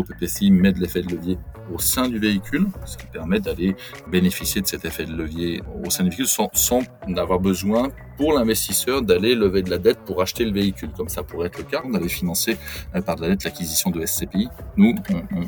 l'OPPCI 0.00 0.50
met 0.50 0.72
de 0.72 0.80
l'effet 0.80 1.02
de 1.02 1.14
levier 1.14 1.38
au 1.72 1.78
sein 1.78 2.08
du 2.08 2.18
véhicule, 2.18 2.66
ce 2.84 2.96
qui 2.96 3.06
permet 3.06 3.40
d'aller 3.40 3.76
bénéficier 4.08 4.60
de 4.60 4.66
cet 4.66 4.84
effet 4.84 5.04
de 5.04 5.12
levier 5.12 5.62
au 5.84 5.90
sein 5.90 6.04
du 6.04 6.10
véhicule 6.10 6.26
sans, 6.26 6.82
avoir 7.16 7.40
besoin 7.40 7.90
pour 8.16 8.32
l'investisseur 8.32 9.02
d'aller 9.02 9.34
lever 9.34 9.62
de 9.62 9.70
la 9.70 9.78
dette 9.78 9.98
pour 10.04 10.22
acheter 10.22 10.44
le 10.44 10.52
véhicule, 10.52 10.90
comme 10.96 11.08
ça 11.08 11.22
pourrait 11.22 11.46
être 11.48 11.58
le 11.58 11.64
cas. 11.64 11.82
On 11.84 11.94
avait 11.94 12.08
financé 12.08 12.56
euh, 12.94 13.00
par 13.00 13.16
de 13.16 13.22
la 13.22 13.28
dette 13.28 13.44
l'acquisition 13.44 13.90
de 13.90 14.04
SCPI. 14.04 14.48
Nous, 14.76 14.94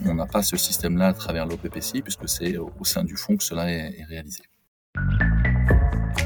on 0.07 0.15
n'a 0.15 0.27
pas 0.27 0.43
ce 0.43 0.57
système-là 0.57 1.09
à 1.09 1.13
travers 1.13 1.47
l'OPPCI 1.47 2.03
puisque 2.03 2.29
c'est 2.29 2.57
au 2.57 2.85
sein 2.85 3.05
du 3.05 3.17
fonds 3.17 3.37
que 3.37 3.45
cela 3.45 3.71
est 3.71 4.05
réalisé. 4.09 4.43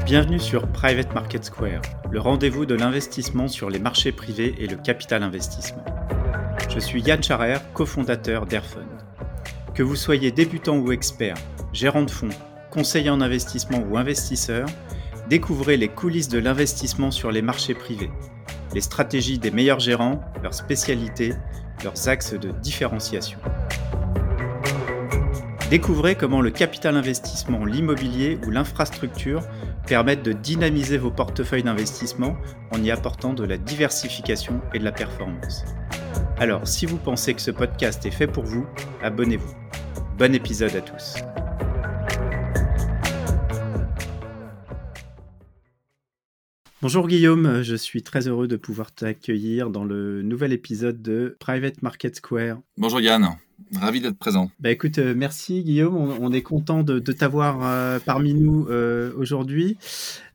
Bienvenue 0.05 0.39
sur 0.39 0.71
Private 0.71 1.13
Market 1.13 1.43
Square, 1.43 1.81
le 2.11 2.19
rendez-vous 2.19 2.65
de 2.65 2.75
l'investissement 2.75 3.47
sur 3.47 3.69
les 3.69 3.79
marchés 3.79 4.11
privés 4.11 4.55
et 4.57 4.67
le 4.67 4.77
capital 4.77 5.23
investissement. 5.23 5.83
Je 6.69 6.79
suis 6.79 7.01
Yann 7.01 7.23
Charer, 7.23 7.57
cofondateur 7.73 8.45
d'Airfund. 8.45 8.87
Que 9.73 9.83
vous 9.83 9.95
soyez 9.95 10.31
débutant 10.31 10.77
ou 10.77 10.91
expert, 10.91 11.35
gérant 11.71 12.03
de 12.03 12.11
fonds, 12.11 12.29
conseiller 12.71 13.09
en 13.09 13.21
investissement 13.21 13.83
ou 13.89 13.97
investisseur, 13.97 14.67
découvrez 15.29 15.77
les 15.77 15.87
coulisses 15.87 16.29
de 16.29 16.39
l'investissement 16.39 17.09
sur 17.09 17.31
les 17.31 17.41
marchés 17.41 17.73
privés, 17.73 18.11
les 18.73 18.81
stratégies 18.81 19.39
des 19.39 19.49
meilleurs 19.49 19.79
gérants, 19.79 20.21
leurs 20.43 20.53
spécialités, 20.53 21.33
leurs 21.83 22.09
axes 22.09 22.33
de 22.33 22.51
différenciation. 22.51 23.39
Découvrez 25.69 26.15
comment 26.15 26.41
le 26.41 26.51
capital 26.51 26.95
investissement, 26.95 27.65
l'immobilier 27.65 28.39
ou 28.45 28.51
l'infrastructure 28.51 29.41
permettent 29.85 30.23
de 30.23 30.33
dynamiser 30.33 30.97
vos 30.97 31.11
portefeuilles 31.11 31.63
d'investissement 31.63 32.37
en 32.71 32.83
y 32.83 32.91
apportant 32.91 33.33
de 33.33 33.45
la 33.45 33.57
diversification 33.57 34.61
et 34.73 34.79
de 34.79 34.83
la 34.83 34.91
performance. 34.91 35.63
Alors, 36.39 36.67
si 36.67 36.85
vous 36.85 36.97
pensez 36.97 37.33
que 37.33 37.41
ce 37.41 37.49
podcast 37.49 38.05
est 38.05 38.11
fait 38.11 38.27
pour 38.27 38.43
vous, 38.43 38.67
abonnez-vous. 39.01 39.55
Bon 40.19 40.35
épisode 40.35 40.75
à 40.75 40.81
tous. 40.81 41.15
Bonjour 46.79 47.07
Guillaume, 47.07 47.63
je 47.63 47.75
suis 47.75 48.03
très 48.03 48.27
heureux 48.27 48.47
de 48.47 48.55
pouvoir 48.55 48.91
t'accueillir 48.93 49.71
dans 49.71 49.83
le 49.83 50.21
nouvel 50.21 50.53
épisode 50.53 51.01
de 51.01 51.35
Private 51.39 51.81
Market 51.81 52.17
Square. 52.17 52.59
Bonjour 52.77 53.01
Yann. 53.01 53.29
Ravi 53.75 53.99
d'être 53.99 54.19
présent. 54.19 54.51
Bah 54.59 54.69
écoute, 54.69 54.99
euh, 54.99 55.15
merci 55.17 55.63
Guillaume. 55.63 55.95
On, 55.95 56.31
est 56.31 56.43
content 56.43 56.83
de, 56.83 56.99
t'avoir 56.99 57.61
euh, 57.63 57.97
parmi 58.05 58.35
nous 58.35 58.67
euh, 58.69 59.11
aujourd'hui. 59.17 59.75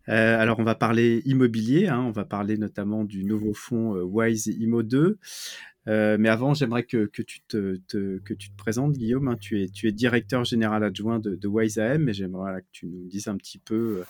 alors 0.09 0.59
on 0.59 0.65
va 0.65 0.75
parler 0.75 1.23
immobilier, 1.27 1.87
hein. 1.87 2.01
on 2.01 2.11
va 2.11 2.25
parler 2.25 2.59
notamment 2.59 3.05
du 3.05 3.25
nouveau 3.25 3.55
fonds 3.55 3.95
Wise 4.03 4.49
Immo 4.49 4.83
2. 4.83 5.19
Mais 5.87 6.29
avant, 6.29 6.55
j'aimerais 6.55 6.85
que, 6.85 7.07
tu 7.07 7.41
te, 7.43 7.79
que 7.89 8.35
tu 8.35 8.51
te 8.51 8.57
présentes, 8.57 8.93
Guillaume. 8.93 9.29
Hein. 9.29 9.37
Tu, 9.41 9.63
es, 9.63 9.69
tu 9.69 9.89
es 9.89 9.93
directeur 9.93 10.45
général 10.45 10.85
adjoint 10.85 11.19
de, 11.19 11.35
de 11.35 11.49
Wise 11.49 11.79
AM, 11.79 12.05
mais 12.05 12.13
j'aimerais 12.13 12.61
que 12.63 12.67
tu 12.73 12.87
nous 12.87 13.07
dises 13.09 13.29
un 13.29 13.37
petit 13.37 13.59
peu 13.59 14.05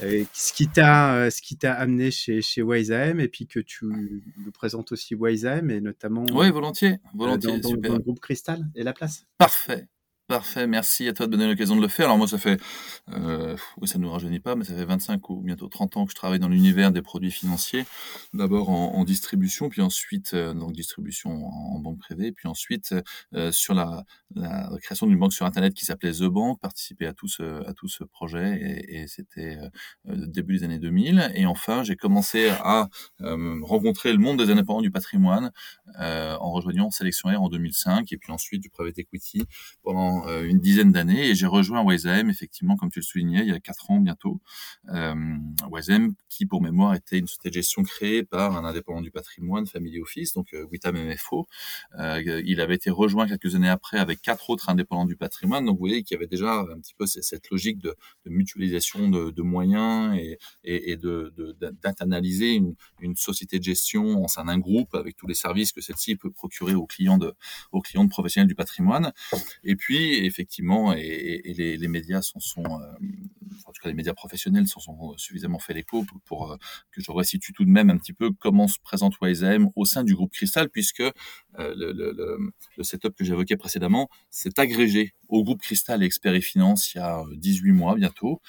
ce 0.00 0.52
qui 0.52 0.68
t'a 0.68 1.14
euh, 1.14 1.30
ce 1.30 1.42
qui 1.42 1.56
t'a 1.56 1.72
amené 1.72 2.10
chez 2.10 2.40
chez 2.40 2.62
WiseAM 2.62 3.20
et 3.20 3.28
puis 3.28 3.46
que 3.46 3.60
tu 3.60 3.86
nous 3.86 4.52
présentes 4.52 4.92
aussi 4.92 5.14
WiseAM 5.14 5.70
et 5.70 5.80
notamment 5.80 6.24
oui 6.32 6.50
volontiers 6.50 6.98
volontiers 7.14 7.58
dans, 7.60 7.74
dans, 7.76 7.94
le 7.94 7.98
groupe 7.98 8.20
Cristal 8.20 8.64
et 8.74 8.84
la 8.84 8.92
place 8.92 9.26
parfait 9.38 9.88
Parfait, 10.28 10.66
merci 10.66 11.08
à 11.08 11.14
toi 11.14 11.24
de 11.24 11.30
me 11.30 11.38
donner 11.38 11.48
l'occasion 11.48 11.74
de 11.74 11.80
le 11.80 11.88
faire. 11.88 12.04
Alors 12.04 12.18
moi, 12.18 12.28
ça 12.28 12.36
fait, 12.36 12.60
euh, 13.14 13.56
oui, 13.78 13.88
ça 13.88 13.96
ne 13.96 14.04
nous 14.04 14.10
rajeunit 14.10 14.40
pas, 14.40 14.56
mais 14.56 14.64
ça 14.64 14.74
fait 14.74 14.84
25 14.84 15.30
ou 15.30 15.40
bientôt 15.40 15.68
30 15.68 15.96
ans 15.96 16.04
que 16.04 16.10
je 16.10 16.16
travaille 16.16 16.38
dans 16.38 16.50
l'univers 16.50 16.92
des 16.92 17.00
produits 17.00 17.30
financiers. 17.30 17.86
D'abord 18.34 18.68
en, 18.68 19.02
distribution, 19.04 19.70
puis 19.70 19.80
ensuite 19.80 20.34
euh, 20.34 20.52
donc 20.52 20.74
distribution 20.74 21.30
en, 21.30 21.78
banque 21.78 21.98
privée, 22.00 22.30
puis 22.32 22.46
ensuite 22.46 22.94
euh, 23.32 23.50
sur 23.52 23.72
la, 23.72 24.04
création 24.82 25.06
d'une 25.06 25.18
banque 25.18 25.32
sur 25.32 25.46
Internet 25.46 25.72
qui 25.72 25.86
s'appelait 25.86 26.12
The 26.12 26.24
Bank, 26.24 26.60
participer 26.60 27.06
à 27.06 27.14
tout 27.14 27.26
ce, 27.26 27.66
à 27.66 27.72
tout 27.72 27.88
ce 27.88 28.04
projet, 28.04 28.84
et, 28.86 29.00
et 29.00 29.06
c'était 29.06 29.56
euh, 30.10 30.26
début 30.26 30.58
des 30.58 30.64
années 30.64 30.78
2000. 30.78 31.32
Et 31.36 31.46
enfin, 31.46 31.82
j'ai 31.84 31.96
commencé 31.96 32.50
à 32.50 32.90
rencontrer 33.62 34.12
le 34.12 34.18
monde 34.18 34.38
des 34.38 34.50
indépendants 34.50 34.82
du 34.82 34.90
patrimoine 34.90 35.52
en 35.96 36.52
rejoignant 36.52 36.90
Sélection 36.90 37.30
Air 37.30 37.40
en 37.40 37.48
2005, 37.48 38.12
et 38.12 38.18
puis 38.18 38.30
ensuite 38.30 38.60
du 38.60 38.68
private 38.68 38.98
equity 38.98 39.46
pendant 39.82 40.17
euh, 40.26 40.44
une 40.44 40.58
dizaine 40.58 40.92
d'années 40.92 41.28
et 41.28 41.34
j'ai 41.34 41.46
rejoint 41.46 41.84
Wesem 41.84 42.30
effectivement 42.30 42.76
comme 42.76 42.90
tu 42.90 42.98
le 42.98 43.04
soulignais 43.04 43.40
il 43.40 43.48
y 43.48 43.52
a 43.52 43.60
quatre 43.60 43.90
ans 43.90 44.00
bientôt. 44.00 44.40
Euh, 44.92 45.14
qui 46.28 46.46
pour 46.46 46.62
mémoire 46.62 46.94
était 46.94 47.18
une 47.18 47.26
société 47.26 47.48
de 47.48 47.54
gestion 47.54 47.82
créée 47.82 48.22
par 48.22 48.56
un 48.56 48.64
indépendant 48.64 49.00
du 49.00 49.10
patrimoine, 49.10 49.66
Family 49.66 50.00
Office, 50.00 50.34
donc 50.34 50.52
euh, 50.54 50.64
Witam 50.70 50.96
MFO. 50.96 51.46
Euh, 51.98 52.42
il 52.44 52.60
avait 52.60 52.74
été 52.74 52.90
rejoint 52.90 53.26
quelques 53.26 53.54
années 53.54 53.68
après 53.68 53.98
avec 53.98 54.20
quatre 54.22 54.50
autres 54.50 54.68
indépendants 54.68 55.06
du 55.06 55.16
patrimoine. 55.16 55.64
Donc 55.64 55.76
vous 55.76 55.86
voyez 55.86 56.02
qu'il 56.02 56.14
y 56.14 56.18
avait 56.18 56.26
déjà 56.26 56.60
un 56.60 56.78
petit 56.80 56.94
peu 56.94 57.06
cette 57.06 57.50
logique 57.50 57.78
de, 57.78 57.94
mutualisation 58.26 59.08
de, 59.08 59.42
moyens 59.42 60.16
et, 60.16 60.38
et, 60.64 60.96
de 60.96 61.34
une, 62.54 62.74
une, 63.00 63.16
société 63.16 63.58
de 63.58 63.64
gestion 63.64 64.22
en 64.22 64.28
sein 64.28 64.44
d'un 64.44 64.58
groupe 64.58 64.94
avec 64.94 65.16
tous 65.16 65.26
les 65.26 65.34
services 65.34 65.72
que 65.72 65.80
celle-ci 65.80 66.16
peut 66.16 66.30
procurer 66.30 66.74
aux 66.74 66.86
clients 66.86 67.18
de 67.18 67.34
aux 67.72 67.80
clients 67.80 68.04
de 68.04 68.10
professionnels 68.10 68.48
du 68.48 68.54
patrimoine. 68.54 69.12
Et 69.64 69.76
puis 69.76 70.07
effectivement, 70.24 70.92
et, 70.92 71.42
les, 71.56 71.88
médias 71.88 72.22
sont, 72.22 72.38
euh, 72.58 72.64
en 73.64 73.72
tout 73.72 73.82
cas 73.82 73.88
les 73.88 73.94
médias 73.94 74.14
professionnels 74.14 74.66
sont, 74.66 74.80
sont 74.80 75.16
suffisamment 75.16 75.58
fait 75.58 75.74
l'écho 75.74 76.04
pour, 76.24 76.52
euh, 76.52 76.56
que 76.90 77.00
je 77.00 77.10
resitue 77.10 77.52
tout 77.52 77.64
de 77.64 77.70
même 77.70 77.90
un 77.90 77.98
petit 77.98 78.12
peu 78.12 78.30
comment 78.32 78.68
se 78.68 78.78
présente 78.82 79.14
YSM 79.22 79.70
au 79.76 79.84
sein 79.84 80.04
du 80.04 80.14
groupe 80.14 80.32
Cristal, 80.32 80.68
puisque 80.70 81.00
euh, 81.00 81.12
le, 81.56 82.52
setup 82.82 83.14
que 83.14 83.24
j'évoquais 83.24 83.56
précédemment 83.56 84.08
s'est 84.30 84.58
agrégé 84.58 85.14
au 85.28 85.44
groupe 85.44 85.60
Cristal 85.60 86.02
et 86.02 86.06
Expert 86.06 86.34
et 86.34 86.40
Finance 86.40 86.94
il 86.94 86.98
y 86.98 87.00
a 87.00 87.22
18 87.36 87.72
mois 87.72 87.94
bientôt, 87.96 88.40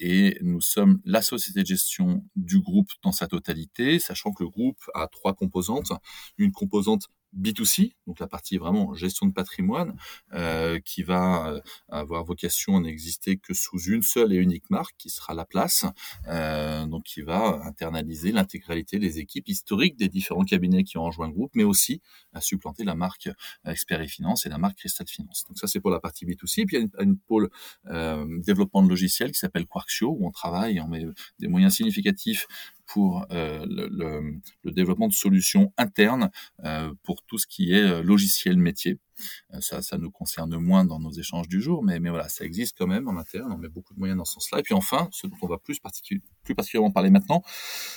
et 0.00 0.38
nous 0.40 0.60
sommes 0.60 1.00
la 1.04 1.22
société 1.22 1.62
de 1.62 1.66
gestion 1.66 2.24
du 2.34 2.60
groupe 2.60 2.90
dans 3.02 3.12
sa 3.12 3.28
totalité, 3.28 3.98
sachant 3.98 4.32
que 4.32 4.42
le 4.42 4.48
groupe 4.48 4.80
a 4.94 5.06
trois 5.06 5.34
composantes, 5.34 5.92
une 6.38 6.52
composante 6.52 7.08
B2C, 7.38 7.94
donc 8.06 8.20
la 8.20 8.26
partie 8.26 8.56
vraiment 8.56 8.94
gestion 8.94 9.26
de 9.26 9.32
patrimoine, 9.32 9.96
euh, 10.32 10.78
qui 10.80 11.02
va 11.02 11.48
euh, 11.48 11.60
avoir 11.88 12.24
vocation 12.24 12.76
à 12.76 12.80
n'exister 12.80 13.36
que 13.36 13.54
sous 13.54 13.78
une 13.78 14.02
seule 14.02 14.32
et 14.32 14.36
unique 14.36 14.70
marque, 14.70 14.94
qui 14.98 15.10
sera 15.10 15.34
la 15.34 15.44
place, 15.44 15.84
euh, 16.28 16.86
donc 16.86 17.04
qui 17.04 17.22
va 17.22 17.60
internaliser 17.64 18.32
l'intégralité 18.32 18.98
des 18.98 19.18
équipes 19.18 19.48
historiques 19.48 19.96
des 19.96 20.08
différents 20.08 20.44
cabinets 20.44 20.84
qui 20.84 20.98
ont 20.98 21.04
rejoint 21.04 21.28
le 21.28 21.34
groupe, 21.34 21.52
mais 21.54 21.64
aussi 21.64 22.00
à 22.32 22.40
supplanter 22.40 22.84
la 22.84 22.94
marque 22.94 23.28
Expert 23.66 24.00
et 24.00 24.08
Finance 24.08 24.46
et 24.46 24.48
la 24.48 24.58
marque 24.58 24.78
Crystal 24.78 25.06
Finance. 25.06 25.44
Donc 25.48 25.58
ça 25.58 25.66
c'est 25.66 25.80
pour 25.80 25.90
la 25.90 26.00
partie 26.00 26.26
B2C. 26.26 26.66
Puis 26.66 26.76
il 26.76 26.80
y 26.80 26.88
a 26.98 27.02
une, 27.02 27.18
pôle 27.18 27.48
euh, 27.86 28.26
développement 28.42 28.82
de 28.82 28.88
logiciels 28.88 29.32
qui 29.32 29.38
s'appelle 29.38 29.66
Quarkio, 29.66 30.16
où 30.18 30.26
on 30.26 30.30
travaille, 30.30 30.80
on 30.80 30.88
met 30.88 31.04
des 31.38 31.48
moyens 31.48 31.74
significatifs 31.74 32.46
pour 32.86 33.26
euh, 33.30 33.64
le, 33.68 33.88
le, 34.62 34.72
développement 34.72 35.08
de 35.08 35.12
solutions 35.12 35.72
internes 35.78 36.30
euh, 36.64 36.92
pour 37.02 37.22
tout 37.22 37.38
ce 37.38 37.46
qui 37.46 37.72
est 37.72 37.82
euh, 37.82 38.02
logiciel 38.02 38.56
métier. 38.56 38.98
Euh, 39.52 39.60
ça, 39.60 39.82
ça 39.82 39.98
nous 39.98 40.10
concerne 40.10 40.56
moins 40.56 40.84
dans 40.84 40.98
nos 40.98 41.12
échanges 41.12 41.48
du 41.48 41.60
jour, 41.60 41.82
mais, 41.82 42.00
mais 42.00 42.10
voilà, 42.10 42.28
ça 42.28 42.44
existe 42.44 42.76
quand 42.76 42.86
même 42.86 43.08
en 43.08 43.16
interne, 43.16 43.52
on 43.52 43.58
met 43.58 43.68
beaucoup 43.68 43.94
de 43.94 43.98
moyens 43.98 44.18
dans 44.18 44.24
ce 44.24 44.34
sens-là. 44.34 44.60
Et 44.60 44.62
puis 44.62 44.74
enfin, 44.74 45.08
ce 45.12 45.26
dont 45.26 45.36
on 45.42 45.46
va 45.46 45.58
plus, 45.58 45.78
plus 46.44 46.54
particulièrement 46.54 46.90
parler 46.90 47.10
maintenant, 47.10 47.42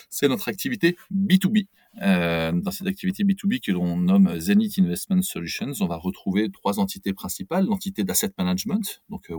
c'est 0.10 0.28
notre 0.28 0.48
activité 0.48 0.98
B2B. 1.12 1.68
Euh, 2.02 2.52
dans 2.52 2.72
cette 2.72 2.88
activité 2.88 3.24
B2B 3.24 3.60
que 3.60 3.72
l'on 3.72 3.98
nomme 3.98 4.40
Zenith 4.40 4.78
Investment 4.78 5.22
Solutions, 5.22 5.72
on 5.80 5.88
va 5.88 5.98
retrouver 5.98 6.52
trois 6.52 6.80
entités 6.80 7.14
principales, 7.14 7.66
l'entité 7.66 8.04
d'asset 8.04 8.32
management, 8.38 9.02
donc 9.10 9.32
euh, 9.32 9.38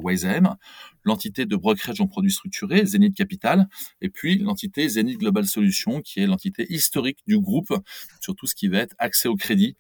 l'entité 1.05 1.47
de 1.47 1.57
brokerage 1.57 2.01
en 2.01 2.07
produits 2.07 2.33
structurés, 2.33 2.85
Zenith 2.85 3.15
Capital, 3.15 3.69
et 4.01 4.09
puis 4.09 4.39
l'entité 4.39 4.89
Zenith 4.89 5.19
Global 5.19 5.47
Solutions, 5.47 6.01
qui 6.01 6.21
est 6.21 6.27
l'entité 6.27 6.67
historique 6.69 7.19
du 7.27 7.39
groupe 7.39 7.75
sur 8.21 8.35
tout 8.35 8.47
ce 8.47 8.55
qui 8.55 8.69
va 8.69 8.79
être 8.79 8.95
accès 8.99 9.29
au 9.29 9.37
crédit, 9.37 9.77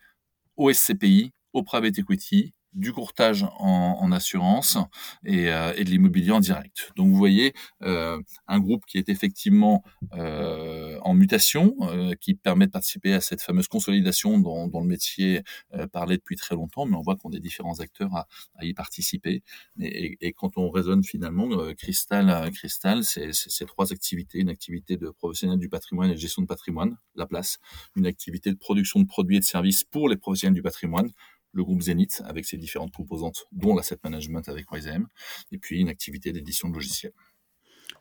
au 0.57 0.73
SCPI, 0.73 1.33
au 1.53 1.63
private 1.63 1.99
equity, 1.99 2.53
du 2.73 2.93
courtage 2.93 3.45
en, 3.59 3.99
en 4.01 4.13
assurance 4.13 4.79
et, 5.25 5.51
euh, 5.51 5.73
et 5.77 5.85
de 5.85 5.91
l'immobilier 5.91 6.33
en 6.33 6.41
direct. 6.41 6.93
Donc 6.97 7.09
vous 7.09 7.17
voyez 7.17 7.55
euh, 7.83 8.21
un 8.47 8.61
groupe 8.61 8.85
qui 8.87 8.99
est 8.99 9.09
effectivement 9.09 9.83
euh, 10.15 10.99
en 11.03 11.15
mutation, 11.15 11.75
euh, 11.83 12.15
qui 12.21 12.35
permet 12.35 12.67
de 12.67 12.71
participer 12.71 13.15
à 13.15 13.21
cette 13.21 13.43
fameuse 13.43 13.69
consolidation 13.69 14.39
dont, 14.39 14.69
dont 14.69 14.81
le 14.81 14.87
métier 14.87 15.43
euh, 15.75 15.87
parlait 15.87 16.17
depuis 16.17 16.37
très 16.37 16.55
longtemps, 16.55 16.87
mais 16.87 16.97
on 16.97 17.03
voit 17.03 17.17
qu'on 17.17 17.33
a 17.33 17.39
différents 17.39 17.81
acteurs 17.81 18.15
à, 18.15 18.27
à 18.57 18.65
y 18.65 18.75
participer. 18.75 19.43
Et, 19.81 20.19
et, 20.21 20.33
quand 20.33 20.57
on 20.57 20.71
raisonne 20.71 21.03
finalement, 21.05 21.49
Cristal, 21.77 22.51
Cristal, 22.53 23.03
c'est 23.05 23.33
ces 23.33 23.65
trois 23.65 23.93
activités, 23.93 24.39
une 24.39 24.51
activité 24.51 24.97
de 24.97 25.11
professionnel 25.11 25.59
du 25.59 25.69
patrimoine 25.69 26.11
et 26.11 26.15
de 26.15 26.19
gestion 26.19 26.43
de 26.43 26.47
patrimoine, 26.47 26.97
la 27.15 27.27
place, 27.27 27.59
une 27.97 28.07
activité 28.07 28.53
de 28.53 28.57
production 28.59 29.01
de 29.01 29.07
produits 29.07 29.37
et 29.37 29.41
de 29.41 29.45
services 29.45 29.85
pour 29.85 30.09
les 30.09 30.17
professionnels 30.17 30.55
du 30.55 30.63
patrimoine, 30.63 31.11
le 31.53 31.65
groupe 31.65 31.83
Zenith 31.83 32.23
avec 32.25 32.45
ses 32.45 32.57
différentes 32.57 32.93
composantes, 32.93 33.47
dont 33.53 33.75
l'asset 33.75 33.99
management 34.05 34.49
avec 34.49 34.67
YSM, 34.73 35.07
et 35.53 35.59
puis 35.59 35.81
une 35.81 35.89
activité 35.89 36.33
d'édition 36.33 36.69
de 36.69 36.75
logiciels. 36.75 37.13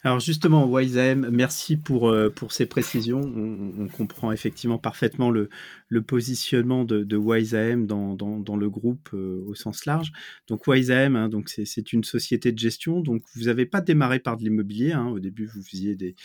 Alors 0.04 0.20
justement, 0.20 0.70
WiseAM, 0.72 1.30
merci 1.32 1.76
pour, 1.76 2.10
euh, 2.10 2.30
pour 2.30 2.52
ces 2.52 2.66
précisions. 2.66 3.20
On, 3.20 3.88
comprend 3.88 4.32
effectivement 4.32 4.78
parfaitement 4.78 5.32
le, 5.32 5.50
positionnement 6.06 6.84
de, 6.86 7.04
de 7.04 7.18
WiseAM 7.18 7.88
dans, 7.88 8.16
dans, 8.16 8.56
le 8.56 8.70
groupe 8.70 9.10
euh, 9.14 9.44
au 9.48 9.56
sens 9.56 9.86
large. 9.86 10.12
Donc 10.48 10.68
WiseAM, 10.68 11.16
hein, 11.16 11.30
c'est 11.46 11.94
une 11.94 12.04
société 12.04 12.52
de 12.52 12.60
gestion. 12.60 13.02
Donc 13.02 13.24
vous 13.36 13.46
n'avez 13.46 13.66
pas 13.66 13.82
démarré 13.82 14.20
par 14.20 14.38
de 14.38 14.44
l'immobilier. 14.44 14.92
Hein. 14.92 15.08
Au 15.08 15.20
début, 15.20 15.46
vous 15.48 15.64
faisiez 15.64 15.96
des, 15.96 16.16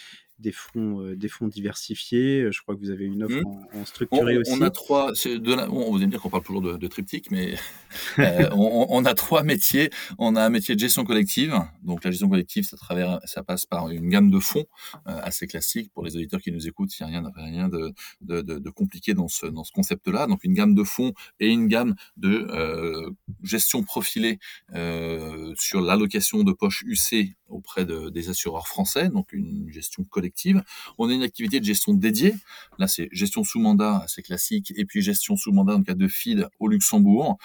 des 0.43 0.53
fonds, 0.53 1.01
euh, 1.01 1.17
des 1.17 1.29
fonds 1.29 1.49
diversifiés. 1.49 2.49
Je 2.51 2.61
crois 2.61 2.75
que 2.75 2.81
vous 2.81 2.91
avez 2.91 3.07
une 3.07 3.23
offre 3.23 3.41
mmh. 3.41 3.79
en, 3.79 3.85
structuré 3.85 4.37
aussi. 4.37 4.53
On 4.53 4.61
a 4.61 4.71
trois. 4.71 5.13
De 5.13 5.69
on, 5.71 5.91
vous 5.91 5.97
allez 5.97 6.07
me 6.07 6.11
dire 6.11 6.21
qu'on 6.21 6.29
parle 6.29 6.43
toujours 6.43 6.61
de, 6.61 6.77
de 6.77 6.87
triptyque, 6.89 7.31
mais 7.31 7.55
euh, 8.19 8.51
on, 8.53 8.87
on, 8.91 9.05
a 9.05 9.15
trois 9.15 9.43
métiers. 9.43 9.91
On 10.19 10.37
a 10.37 10.45
un 10.45 10.51
métier 10.51 10.75
de 10.75 10.81
gestion 10.81 11.05
collective. 11.05 11.55
Donc 11.83 12.05
la 12.05 12.11
gestion 12.11 12.29
collective, 12.29 12.65
ça, 12.65 12.77
travers, 12.77 13.21
ça 13.25 13.43
passe 13.43 13.65
par 13.65 13.89
une 13.91 14.09
gamme 14.11 14.31
de 14.31 14.39
fonds 14.39 14.65
euh, 15.07 15.19
assez 15.23 15.47
classique 15.47 15.91
pour 15.95 16.05
les 16.05 16.17
auditeurs 16.17 16.41
qui 16.41 16.53
nous 16.53 16.67
écoutent. 16.67 16.91
Il 16.99 17.07
n'y 17.07 17.17
a 17.17 17.21
rien, 17.21 17.33
rien 17.37 17.69
de, 17.69 17.93
de, 18.21 18.43
de, 18.43 18.71
compliqué 18.71 19.15
dans 19.15 19.29
ce, 19.29 19.47
dans 19.47 19.65
ce 19.65 19.73
concept-là. 19.73 20.27
Donc 20.27 20.45
une 20.45 20.55
gamme 20.55 20.75
de 20.75 20.85
fonds 20.85 21.13
et 21.41 21.49
une 21.49 21.69
gamme 21.69 21.95
de 22.17 22.47
euh, 22.51 23.11
gestion 23.43 23.83
profilée 23.83 24.39
euh, 24.75 25.55
sur 25.57 25.81
l'allocation 25.81 26.43
de 26.43 26.53
poche 26.53 26.85
UC 26.87 27.37
auprès 27.53 27.85
de, 27.85 28.11
des 28.11 28.29
assureurs 28.29 28.67
français. 28.67 29.09
Donc 29.09 29.33
une 29.33 29.71
gestion 29.71 30.05
collective 30.05 30.63
on 30.99 31.09
a 31.09 31.13
une 31.13 31.23
activité 31.23 31.61
de 31.61 31.65
gestion 31.65 31.95
dédiée. 31.95 32.35
Là, 32.79 32.87
c'est 32.87 33.09
gestion 33.13 33.45
sous 33.45 33.61
mandat, 33.61 33.99
assez 34.05 34.23
classique, 34.23 34.73
et 34.77 34.85
puis 34.85 35.03
gestion 35.03 35.37
sous 35.37 35.53
mandat 35.53 35.75
en 35.75 35.83
cas 35.83 35.95
de 35.95 36.09
FID 36.09 36.49
au 36.59 36.69
Luxembourg, 36.69 37.39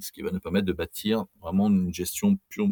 ce 0.00 0.12
qui 0.12 0.22
va 0.22 0.30
nous 0.30 0.40
permettre 0.40 0.66
de 0.66 0.72
bâtir 0.72 1.24
vraiment 1.40 1.68
une 1.68 1.92
gestion 1.92 2.38
pure, 2.48 2.68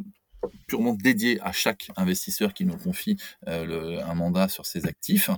purement 0.67 0.95
dédié 0.95 1.41
à 1.43 1.53
chaque 1.53 1.91
investisseur 1.97 2.55
qui 2.55 2.65
nous 2.65 2.77
confie 2.77 3.17
euh, 3.49 4.01
un 4.05 4.15
mandat 4.15 4.49
sur 4.49 4.67
ses 4.67 4.87
actifs 4.87 5.31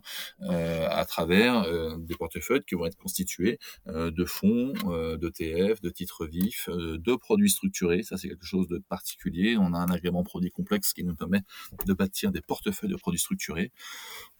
euh, 0.42 0.86
à 0.90 1.04
travers 1.04 1.62
euh, 1.62 1.96
des 1.98 2.14
portefeuilles 2.14 2.62
qui 2.66 2.74
vont 2.74 2.86
être 2.86 2.96
constitués 2.96 3.58
de 3.86 4.24
fonds, 4.24 4.72
d'ETF, 5.20 5.80
de 5.80 5.90
titres 5.90 6.26
vifs, 6.26 6.68
de 6.68 7.16
produits 7.16 7.50
structurés. 7.50 8.02
Ça, 8.02 8.16
c'est 8.16 8.28
quelque 8.28 8.44
chose 8.44 8.68
de 8.68 8.78
particulier. 8.78 9.56
On 9.58 9.74
a 9.74 9.78
un 9.78 9.90
agrément 9.90 10.22
produit 10.22 10.50
complexe 10.50 10.92
qui 10.92 11.04
nous 11.04 11.14
permet 11.14 11.40
de 11.86 11.92
bâtir 11.92 12.30
des 12.30 12.40
portefeuilles 12.40 12.90
de 12.90 12.96
produits 12.96 13.20
structurés. 13.20 13.72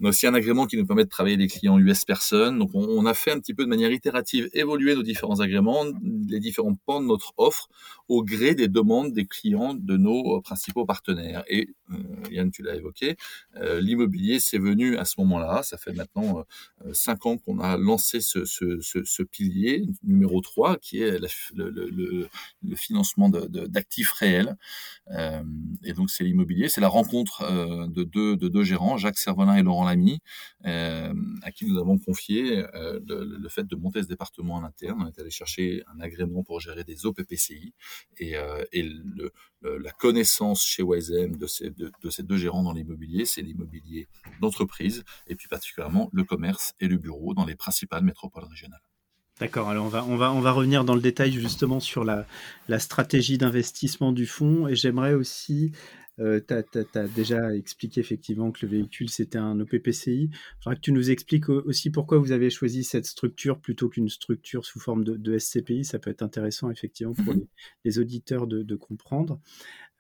On 0.01 0.07
a 0.07 0.09
aussi 0.11 0.27
un 0.27 0.35
agrément 0.35 0.67
qui 0.67 0.77
nous 0.77 0.87
permet 0.87 1.05
de 1.05 1.09
travailler 1.09 1.37
les 1.37 1.49
clients 1.49 1.79
US 1.79 2.05
personnes. 2.05 2.59
Donc, 2.59 2.71
on, 2.75 2.83
on 2.83 3.07
a 3.07 3.15
fait 3.15 3.33
un 3.33 3.41
petit 3.41 3.55
peu 3.55 3.65
de 3.65 3.69
manière 3.69 3.93
itérative 3.93 4.49
évoluer 4.53 4.95
nos 4.95 5.03
différents 5.03 5.41
agréments, 5.41 5.85
les 6.29 6.41
différents 6.41 6.77
pans 6.87 7.01
de 7.01 7.07
notre 7.07 7.33
offre 7.37 7.69
au 8.09 8.23
gré 8.23 8.55
des 8.55 8.69
demandes 8.69 9.13
des 9.13 9.25
clients 9.25 9.75
de 9.75 9.97
nos 9.97 10.41
principaux 10.53 10.85
partenaires. 10.85 11.45
Et 11.49 11.71
euh, 11.91 11.97
Yann, 12.31 12.51
tu 12.51 12.63
l'as 12.63 12.77
évoqué, 12.77 13.17
euh, 13.57 13.81
l'immobilier, 13.81 14.39
c'est 14.39 14.59
venu 14.59 14.99
à 14.99 15.07
ce 15.07 15.15
moment-là. 15.21 15.63
Ça 15.63 15.79
fait 15.79 15.95
maintenant 15.95 16.45
euh, 16.85 16.93
cinq 16.93 17.25
ans 17.25 17.39
qu'on 17.39 17.59
a 17.59 17.79
lancé 17.79 18.21
ce, 18.21 18.45
ce, 18.45 18.81
ce, 18.81 19.03
ce, 19.03 19.23
pilier 19.23 19.87
numéro 20.03 20.43
3, 20.43 20.77
qui 20.77 21.01
est 21.01 21.19
le, 21.19 21.71
le, 21.71 22.29
le, 22.63 22.77
financement 22.77 23.31
d'actifs 23.31 24.13
réels. 24.13 24.57
et 25.85 25.93
donc, 25.95 26.11
c'est 26.11 26.25
l'immobilier. 26.25 26.69
C'est 26.69 26.81
la 26.81 26.89
rencontre 26.89 27.37
de, 27.89 28.03
deux, 28.03 28.37
de 28.37 28.49
deux 28.49 28.65
gérants, 28.65 28.97
Jacques 28.99 29.19
Servolin 29.19 29.57
et 29.57 29.63
Laurent 29.63 29.85
Lamy, 29.85 30.21
à 30.65 31.51
qui 31.55 31.65
nous 31.67 31.79
avons 31.79 31.99
confié 31.99 32.65
le, 32.75 33.49
fait 33.49 33.67
de 33.67 33.77
monter 33.77 34.03
ce 34.03 34.09
département 34.09 34.57
en 34.57 34.65
interne. 34.65 35.03
On 35.03 35.07
est 35.07 35.19
allé 35.19 35.31
chercher 35.31 35.83
un 35.95 36.01
agrément 36.01 36.43
pour 36.43 36.61
gérer 36.61 36.85
des 36.85 37.07
OPPCI 37.07 37.73
et, 38.19 38.35
et 38.73 38.83
le, 38.83 39.33
la 39.63 39.93
connaissance 39.93 40.42
chez 40.55 40.83
YSM 40.83 41.37
de 41.37 41.47
ces, 41.47 41.71
de, 41.71 42.11
ces 42.11 42.23
deux 42.23 42.37
gérants 42.37 42.63
dans 42.63 42.73
l'immobilier, 42.73 43.25
c'est 43.25 43.43
l'immobilier 43.43 44.09
d'entreprise 44.41 45.05
et 45.27 45.35
puis 45.35 45.49
particulièrement 45.49 46.11
le 46.13 46.25
commerce 46.25 46.75
et 46.81 46.89
le 46.89 46.97
bureau 46.97 47.35
dans 47.35 47.45
les 47.45 47.55
principales 47.55 48.05
métropoles 48.05 48.45
régionales. 48.45 48.83
D'accord, 49.41 49.69
alors 49.71 49.87
on 49.87 49.89
va, 49.89 50.05
on, 50.05 50.17
va, 50.17 50.31
on 50.33 50.41
va 50.41 50.53
revenir 50.53 50.85
dans 50.85 50.95
le 50.95 51.01
détail 51.01 51.33
justement 51.33 51.81
sur 51.81 52.05
la, 52.05 52.27
la 52.69 52.79
stratégie 52.79 53.39
d'investissement 53.39 54.13
du 54.13 54.27
fonds 54.27 54.69
et 54.69 54.77
j'aimerais 54.77 55.15
aussi 55.15 55.73
euh, 56.21 56.41
tu 56.47 56.55
as, 56.99 57.09
déjà 57.09 57.55
expliqué 57.55 58.01
effectivement 58.01 58.53
que 58.53 58.67
le 58.67 58.73
véhicule 58.73 59.09
c'était 59.09 59.39
un 59.39 59.59
OPPCI. 59.61 60.29
Il 60.31 60.31
faudra 60.63 60.77
que 60.77 60.81
tu 60.81 60.93
nous 60.93 61.11
expliques 61.11 61.49
aussi 61.49 61.91
pourquoi 61.91 62.19
vous 62.19 62.33
avez 62.33 62.51
choisi 62.51 62.85
cette 62.85 63.07
structure 63.07 63.59
plutôt 63.59 63.89
qu'une 63.89 64.11
structure 64.11 64.65
sous 64.65 64.79
forme 64.79 65.05
de, 65.05 65.39
SCPI. 65.39 65.85
Ça 65.85 65.99
peut 65.99 66.11
être 66.11 66.23
intéressant 66.23 66.71
effectivement 66.71 67.15
pour 67.15 67.35
mmh 67.35 67.47
les, 67.85 67.99
auditeurs 67.99 68.47
de, 68.47 68.77
comprendre. 68.77 69.41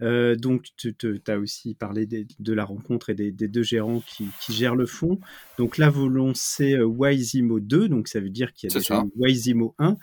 Euh, 0.02 0.34
donc, 0.37 0.66
tu 0.76 0.94
as 1.26 1.38
aussi 1.38 1.75
parlé 1.75 2.06
de 2.06 2.52
la 2.52 2.64
rencontre 2.64 3.10
et 3.10 3.14
des, 3.14 3.49
deux 3.49 3.62
gérants 3.62 4.02
qui, 4.06 4.28
gèrent 4.50 4.75
le 4.75 4.87
fonds. 4.87 5.19
Donc 5.58 5.78
là, 5.78 5.90
vous 5.90 6.08
lancez 6.08 6.75
euh, 6.75 6.87
Wisimo 6.87 7.60
2, 7.60 7.88
donc 7.88 8.08
ça 8.08 8.20
veut 8.20 8.31
dire 8.31 8.52
qu'il 8.52 8.70
y 8.70 8.76
a 8.76 8.78
déjà 8.78 9.04
Wisimo 9.16 9.75
1. 9.78 9.96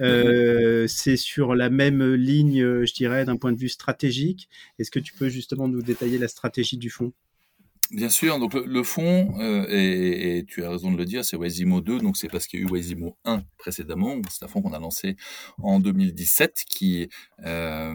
Euh, 0.00 0.86
c'est 0.88 1.16
sur 1.16 1.54
la 1.54 1.70
même 1.70 2.14
ligne, 2.14 2.84
je 2.84 2.94
dirais, 2.94 3.24
d'un 3.24 3.36
point 3.36 3.52
de 3.52 3.58
vue 3.58 3.68
stratégique. 3.68 4.48
Est-ce 4.78 4.90
que 4.90 5.00
tu 5.00 5.12
peux 5.14 5.28
justement 5.28 5.68
nous 5.68 5.82
détailler 5.82 6.18
la 6.18 6.28
stratégie 6.28 6.76
du 6.76 6.90
fonds 6.90 7.12
Bien 7.94 8.08
sûr, 8.08 8.40
donc 8.40 8.54
le, 8.54 8.82
fond, 8.82 9.38
euh, 9.38 9.66
et, 9.68 10.44
tu 10.48 10.64
as 10.64 10.70
raison 10.70 10.90
de 10.90 10.96
le 10.96 11.04
dire, 11.04 11.24
c'est 11.24 11.36
Wazimo 11.36 11.80
2, 11.80 12.00
donc 12.00 12.16
c'est 12.16 12.26
parce 12.26 12.48
qu'il 12.48 12.58
y 12.58 12.62
a 12.64 12.66
eu 12.66 12.68
Wazimo 12.68 13.16
1 13.24 13.44
précédemment, 13.56 14.16
c'est 14.28 14.44
un 14.44 14.48
fonds 14.48 14.62
qu'on 14.62 14.72
a 14.72 14.80
lancé 14.80 15.14
en 15.58 15.78
2017, 15.78 16.64
qui, 16.68 17.08
euh, 17.44 17.94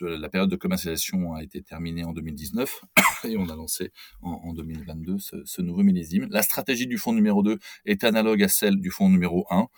la 0.00 0.28
période 0.28 0.50
de 0.50 0.56
commercialisation 0.56 1.34
a 1.34 1.44
été 1.44 1.62
terminée 1.62 2.02
en 2.02 2.12
2019, 2.12 2.80
et 3.28 3.36
on 3.36 3.48
a 3.48 3.54
lancé 3.54 3.92
en, 4.22 4.52
2022 4.52 5.18
ce, 5.20 5.36
ce, 5.44 5.62
nouveau 5.62 5.84
millésime. 5.84 6.26
La 6.30 6.42
stratégie 6.42 6.88
du 6.88 6.98
fonds 6.98 7.12
numéro 7.12 7.44
2 7.44 7.60
est 7.86 8.02
analogue 8.02 8.42
à 8.42 8.48
celle 8.48 8.80
du 8.80 8.90
fonds 8.90 9.08
numéro 9.08 9.46
1. 9.50 9.68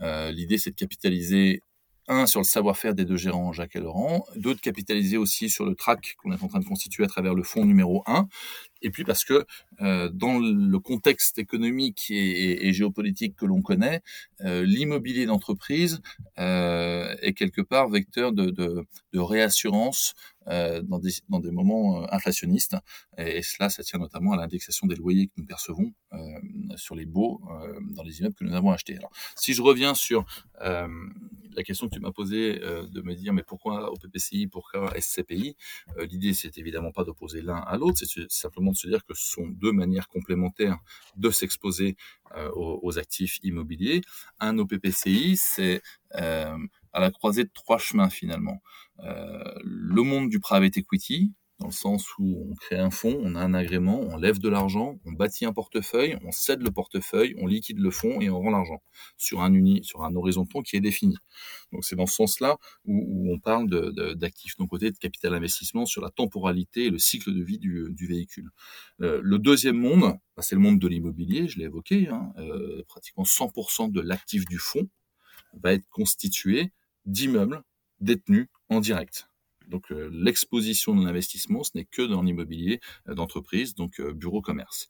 Euh, 0.00 0.30
L'idée, 0.30 0.56
c'est 0.56 0.70
de 0.70 0.76
capitaliser 0.76 1.60
un 2.08 2.26
sur 2.26 2.40
le 2.40 2.44
savoir-faire 2.44 2.94
des 2.94 3.04
deux 3.04 3.16
gérants 3.16 3.52
Jacques 3.52 3.76
et 3.76 3.80
Laurent, 3.80 4.24
deux 4.36 4.54
de 4.54 4.60
capitaliser 4.60 5.16
aussi 5.16 5.50
sur 5.50 5.64
le 5.64 5.74
track 5.74 6.16
qu'on 6.18 6.32
est 6.32 6.42
en 6.42 6.48
train 6.48 6.60
de 6.60 6.64
constituer 6.64 7.04
à 7.04 7.08
travers 7.08 7.34
le 7.34 7.42
fonds 7.42 7.64
numéro 7.64 8.02
un, 8.06 8.28
et 8.82 8.90
puis 8.90 9.04
parce 9.04 9.24
que 9.24 9.44
euh, 9.80 10.08
dans 10.12 10.38
le 10.38 10.78
contexte 10.78 11.38
économique 11.38 12.06
et, 12.10 12.72
géopolitique 12.72 13.36
que 13.36 13.46
l'on 13.46 13.62
connaît, 13.62 14.02
euh, 14.42 14.64
l'immobilier 14.64 15.26
d'entreprise 15.26 16.00
euh, 16.38 17.14
est 17.22 17.32
quelque 17.32 17.62
part 17.62 17.88
vecteur 17.88 18.32
de, 18.32 18.50
de, 18.50 18.86
de 19.12 19.18
réassurance 19.18 20.14
euh, 20.48 20.80
dans, 20.82 21.00
des, 21.00 21.10
dans 21.28 21.40
des 21.40 21.50
moments 21.50 22.02
euh, 22.02 22.06
inflationnistes. 22.12 22.76
Et, 23.18 23.42
cela, 23.42 23.68
ça 23.68 23.82
tient 23.82 23.98
notamment 23.98 24.32
à 24.32 24.36
l'indexation 24.36 24.86
des 24.86 24.94
loyers 24.94 25.26
que 25.26 25.32
nous 25.38 25.46
percevons 25.46 25.92
euh, 26.12 26.18
sur 26.76 26.94
les 26.94 27.04
baux 27.04 27.40
dans 27.90 28.04
les 28.04 28.20
immeubles 28.20 28.36
que 28.36 28.44
nous 28.44 28.54
avons 28.54 28.70
achetés. 28.70 28.96
Alors, 28.96 29.10
si 29.34 29.54
je 29.54 29.62
reviens 29.62 29.94
sur 29.94 30.24
la 31.56 31.62
question 31.62 31.88
que 31.88 31.94
tu 31.94 32.00
m'as 32.00 32.12
posée 32.12 32.58
de 32.58 33.02
me 33.02 33.14
dire 33.14 33.32
mais 33.32 33.42
pourquoi 33.42 33.90
au 33.90 33.96
PPCI, 33.96 34.46
pourquoi 34.46 34.92
SCPI 35.00 35.56
L'idée, 35.98 36.34
c'est 36.34 36.58
évidemment 36.58 36.92
pas 36.92 37.04
d'opposer 37.04 37.42
l'un 37.42 37.56
à 37.56 37.76
l'autre, 37.76 37.98
c'est 37.98 38.30
simplement 38.30 38.72
de 38.72 38.76
se 38.76 38.86
dire 38.86 39.04
que 39.04 39.14
ce 39.14 39.32
sont 39.32 39.46
deux 39.46 39.72
manières 39.72 40.08
complémentaires 40.08 40.78
de 41.16 41.30
s'exposer 41.30 41.96
aux, 42.54 42.80
aux, 42.82 42.98
actifs 42.98 43.38
immobiliers. 43.42 44.02
Un 44.38 44.58
OPPCI, 44.58 45.36
c'est 45.36 45.82
à 46.12 47.00
la 47.00 47.10
croisée 47.10 47.44
de 47.44 47.50
trois 47.52 47.78
chemins 47.78 48.10
finalement. 48.10 48.62
Euh, 49.00 49.54
le 49.62 50.02
monde 50.02 50.30
du 50.30 50.40
private 50.40 50.76
equity, 50.78 51.32
dans 51.58 51.68
le 51.68 51.72
sens 51.72 52.06
où 52.18 52.48
on 52.50 52.54
crée 52.54 52.78
un 52.78 52.90
fonds, 52.90 53.18
on 53.22 53.34
a 53.34 53.40
un 53.40 53.54
agrément, 53.54 54.00
on 54.00 54.18
lève 54.18 54.38
de 54.38 54.48
l'argent, 54.48 54.98
on 55.06 55.12
bâtit 55.12 55.46
un 55.46 55.54
portefeuille, 55.54 56.18
on 56.22 56.30
cède 56.30 56.60
le 56.60 56.70
portefeuille, 56.70 57.34
on 57.38 57.46
liquide 57.46 57.78
le 57.78 57.90
fonds 57.90 58.20
et 58.20 58.28
on 58.28 58.40
rend 58.40 58.50
l'argent 58.50 58.82
sur 59.16 59.40
un 59.40 59.52
uni, 59.54 59.82
sur 59.82 60.04
un 60.04 60.14
horizon 60.14 60.42
de 60.42 60.48
temps 60.48 60.62
qui 60.62 60.76
est 60.76 60.80
défini. 60.80 61.16
Donc 61.72 61.84
c'est 61.84 61.96
dans 61.96 62.06
ce 62.06 62.16
sens-là 62.16 62.58
où, 62.84 63.32
on 63.32 63.38
parle 63.38 63.70
d'actifs 64.16 64.58
non 64.58 64.66
côté, 64.66 64.90
de 64.90 64.98
capital 64.98 65.34
investissement 65.34 65.86
sur 65.86 66.02
la 66.02 66.10
temporalité 66.10 66.84
et 66.84 66.90
le 66.90 66.98
cycle 66.98 67.32
de 67.32 67.42
vie 67.42 67.58
du, 67.58 68.06
véhicule. 68.06 68.50
Euh, 69.00 69.20
le 69.22 69.38
deuxième 69.38 69.78
monde, 69.78 70.18
bah, 70.36 70.42
c'est 70.42 70.54
le 70.54 70.60
monde 70.60 70.78
de 70.78 70.88
l'immobilier, 70.88 71.48
je 71.48 71.58
l'ai 71.58 71.64
évoqué, 71.64 72.08
hein, 72.08 72.32
euh, 72.38 72.82
pratiquement 72.86 73.24
100% 73.24 73.90
de 73.90 74.00
l'actif 74.00 74.44
du 74.44 74.58
fonds 74.58 74.88
va 75.62 75.72
être 75.72 75.88
constitué 75.88 76.72
d'immeubles 77.06 77.62
détenus 78.00 78.48
en 78.68 78.80
direct. 78.80 79.28
Donc 79.66 79.90
euh, 79.90 80.08
l'exposition 80.12 80.94
de 80.94 81.04
l'investissement, 81.04 81.62
ce 81.64 81.72
n'est 81.74 81.84
que 81.84 82.02
dans 82.02 82.22
l'immobilier 82.22 82.80
euh, 83.08 83.14
d'entreprise, 83.14 83.74
donc 83.74 84.00
euh, 84.00 84.12
bureau 84.12 84.40
commerce. 84.40 84.88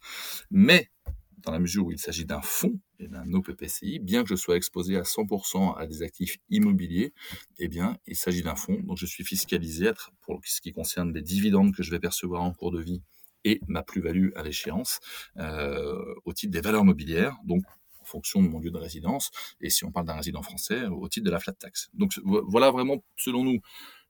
Mais 0.50 0.90
dans 1.38 1.52
la 1.52 1.58
mesure 1.58 1.86
où 1.86 1.92
il 1.92 1.98
s'agit 1.98 2.24
d'un 2.24 2.40
fonds 2.40 2.80
et 2.98 3.08
d'un 3.08 3.32
OPPCI, 3.32 4.00
bien 4.00 4.22
que 4.22 4.28
je 4.28 4.34
sois 4.34 4.56
exposé 4.56 4.96
à 4.96 5.02
100% 5.02 5.76
à 5.78 5.86
des 5.86 6.02
actifs 6.02 6.38
immobiliers, 6.48 7.12
eh 7.58 7.68
bien, 7.68 7.98
il 8.06 8.16
s'agit 8.16 8.42
d'un 8.42 8.56
fonds, 8.56 8.80
donc 8.82 8.98
je 8.98 9.06
suis 9.06 9.24
fiscalisé 9.24 9.92
pour 10.22 10.40
ce 10.44 10.60
qui 10.60 10.72
concerne 10.72 11.12
les 11.12 11.22
dividendes 11.22 11.74
que 11.74 11.82
je 11.82 11.90
vais 11.90 12.00
percevoir 12.00 12.42
en 12.42 12.52
cours 12.52 12.72
de 12.72 12.80
vie 12.80 13.02
et 13.44 13.60
ma 13.68 13.84
plus-value 13.84 14.30
à 14.34 14.42
l'échéance 14.42 14.98
au 15.36 16.32
titre 16.32 16.52
des 16.52 16.60
valeurs 16.60 16.84
mobilières. 16.84 17.36
Donc 17.44 17.62
fonction 18.06 18.42
de 18.42 18.48
mon 18.48 18.58
lieu 18.58 18.70
de 18.70 18.78
résidence, 18.78 19.30
et 19.60 19.70
si 19.70 19.84
on 19.84 19.92
parle 19.92 20.06
d'un 20.06 20.16
résident 20.16 20.42
français, 20.42 20.86
au 20.86 21.08
titre 21.08 21.26
de 21.26 21.30
la 21.30 21.40
flat 21.40 21.52
tax. 21.52 21.90
Donc 21.94 22.12
voilà 22.24 22.70
vraiment, 22.70 23.02
selon 23.16 23.44
nous, 23.44 23.60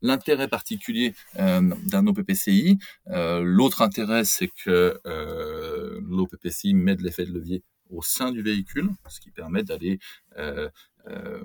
l'intérêt 0.02 0.48
particulier 0.48 1.14
euh, 1.38 1.74
d'un 1.84 2.06
OPPCI. 2.06 2.78
Euh, 3.08 3.40
L'autre 3.42 3.82
intérêt, 3.82 4.24
c'est 4.24 4.48
que 4.48 5.00
euh, 5.06 6.00
l'OPPCI 6.06 6.74
met 6.74 6.96
de 6.96 7.02
l'effet 7.02 7.24
de 7.24 7.32
levier 7.32 7.62
au 7.90 8.02
sein 8.02 8.32
du 8.32 8.42
véhicule, 8.42 8.90
ce 9.08 9.20
qui 9.20 9.30
permet 9.30 9.62
d'aller 9.62 9.98
euh, 10.38 10.68
euh, 11.08 11.40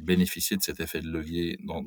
bénéficier 0.00 0.56
de 0.56 0.62
cet 0.62 0.80
effet 0.80 1.00
de 1.00 1.08
levier 1.08 1.56
dans, 1.64 1.82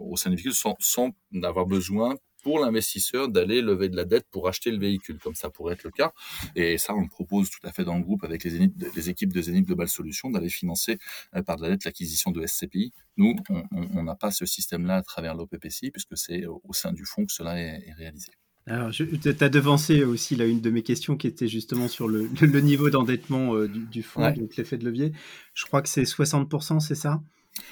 au 0.00 0.16
sein 0.16 0.30
du 0.30 0.36
véhicule 0.36 0.54
sans, 0.54 0.76
sans 0.80 1.12
avoir 1.42 1.66
besoin 1.66 2.14
pour 2.46 2.60
l'investisseur 2.60 3.28
d'aller 3.28 3.60
lever 3.60 3.88
de 3.88 3.96
la 3.96 4.04
dette 4.04 4.28
pour 4.30 4.46
acheter 4.46 4.70
le 4.70 4.78
véhicule, 4.78 5.18
comme 5.18 5.34
ça 5.34 5.50
pourrait 5.50 5.72
être 5.72 5.82
le 5.82 5.90
cas. 5.90 6.12
Et 6.54 6.78
ça, 6.78 6.94
on 6.94 7.08
propose 7.08 7.50
tout 7.50 7.58
à 7.66 7.72
fait 7.72 7.82
dans 7.82 7.96
le 7.96 8.04
groupe 8.04 8.22
avec 8.22 8.44
les, 8.44 8.70
les 8.94 9.10
équipes 9.10 9.32
de 9.32 9.42
Zenith 9.42 9.66
Global 9.66 9.88
Solutions 9.88 10.30
d'aller 10.30 10.48
financer 10.48 10.96
euh, 11.34 11.42
par 11.42 11.56
de 11.56 11.62
la 11.62 11.70
dette 11.70 11.84
l'acquisition 11.84 12.30
de 12.30 12.46
SCPI. 12.46 12.92
Nous, 13.16 13.34
on 13.72 14.04
n'a 14.04 14.14
pas 14.14 14.30
ce 14.30 14.46
système-là 14.46 14.94
à 14.98 15.02
travers 15.02 15.34
l'OPPCI, 15.34 15.90
puisque 15.90 16.16
c'est 16.16 16.46
au 16.46 16.72
sein 16.72 16.92
du 16.92 17.04
fonds 17.04 17.26
que 17.26 17.32
cela 17.32 17.60
est, 17.60 17.82
est 17.84 17.94
réalisé. 17.94 18.30
Alors, 18.68 18.92
tu 18.92 19.08
as 19.40 19.48
devancé 19.48 20.04
aussi 20.04 20.36
là 20.36 20.46
une 20.46 20.60
de 20.60 20.70
mes 20.70 20.84
questions 20.84 21.16
qui 21.16 21.26
était 21.26 21.48
justement 21.48 21.88
sur 21.88 22.06
le, 22.06 22.30
le 22.40 22.60
niveau 22.60 22.90
d'endettement 22.90 23.56
euh, 23.56 23.66
du, 23.66 23.86
du, 23.86 24.04
fonds, 24.04 24.30
donc 24.30 24.54
l'effet 24.54 24.78
de 24.78 24.84
levier. 24.84 25.10
Je 25.52 25.64
crois 25.64 25.82
que 25.82 25.88
c'est 25.88 26.04
60%, 26.04 26.78
c'est 26.78 26.94
ça? 26.94 27.20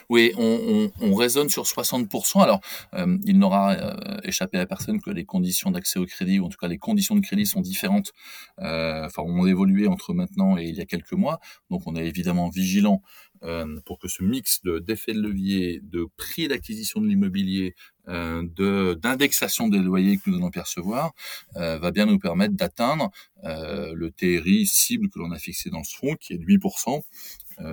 Oui, 0.08 0.32
on, 0.36 0.90
on, 1.00 1.06
on, 1.10 1.14
raisonne 1.14 1.48
sur 1.48 1.64
60%. 1.64 2.42
Alors, 2.42 2.60
euh, 2.94 3.18
il 3.24 3.38
n'aura 3.38 3.72
euh, 3.72 4.20
échappé 4.22 4.58
à 4.58 4.66
personne 4.66 5.00
que 5.00 5.10
les 5.10 5.24
conditions 5.24 5.70
d'accès 5.70 5.98
au 5.98 6.06
crédit, 6.06 6.38
ou 6.38 6.46
en 6.46 6.48
tout 6.48 6.58
cas 6.58 6.68
les 6.68 6.78
conditions 6.78 7.14
de 7.14 7.20
crédit 7.20 7.46
sont 7.46 7.60
différentes, 7.60 8.12
euh, 8.60 9.06
enfin, 9.06 9.22
ont 9.22 9.46
évolué 9.46 9.86
entre 9.86 10.14
maintenant 10.14 10.58
et 10.58 10.64
il 10.64 10.74
y 10.74 10.80
a 10.80 10.86
quelques 10.86 11.12
mois. 11.12 11.40
Donc, 11.70 11.82
on 11.86 11.96
est 11.96 12.06
évidemment 12.06 12.48
vigilant 12.48 13.02
euh, 13.42 13.78
pour 13.84 13.98
que 13.98 14.08
ce 14.08 14.22
mix 14.22 14.62
d'effets 14.62 15.12
de, 15.12 15.20
de 15.20 15.28
levier, 15.28 15.80
de 15.82 16.06
prix 16.16 16.48
d'acquisition 16.48 17.00
de 17.00 17.06
l'immobilier, 17.06 17.74
d'indexation 18.06 19.68
des 19.68 19.78
loyers 19.78 20.18
que 20.18 20.28
nous 20.28 20.36
allons 20.36 20.50
percevoir, 20.50 21.12
va 21.54 21.90
bien 21.90 22.04
nous 22.04 22.18
permettre 22.18 22.52
d'atteindre 22.52 23.10
le 23.42 24.10
TRI 24.10 24.66
cible 24.66 25.08
que 25.08 25.18
l'on 25.18 25.30
a 25.30 25.38
fixé 25.38 25.70
dans 25.70 25.82
ce 25.84 25.96
fonds, 25.96 26.14
qui 26.16 26.34
est 26.34 26.38
de 26.38 26.44
8%, 26.44 26.98
euh, 26.98 27.00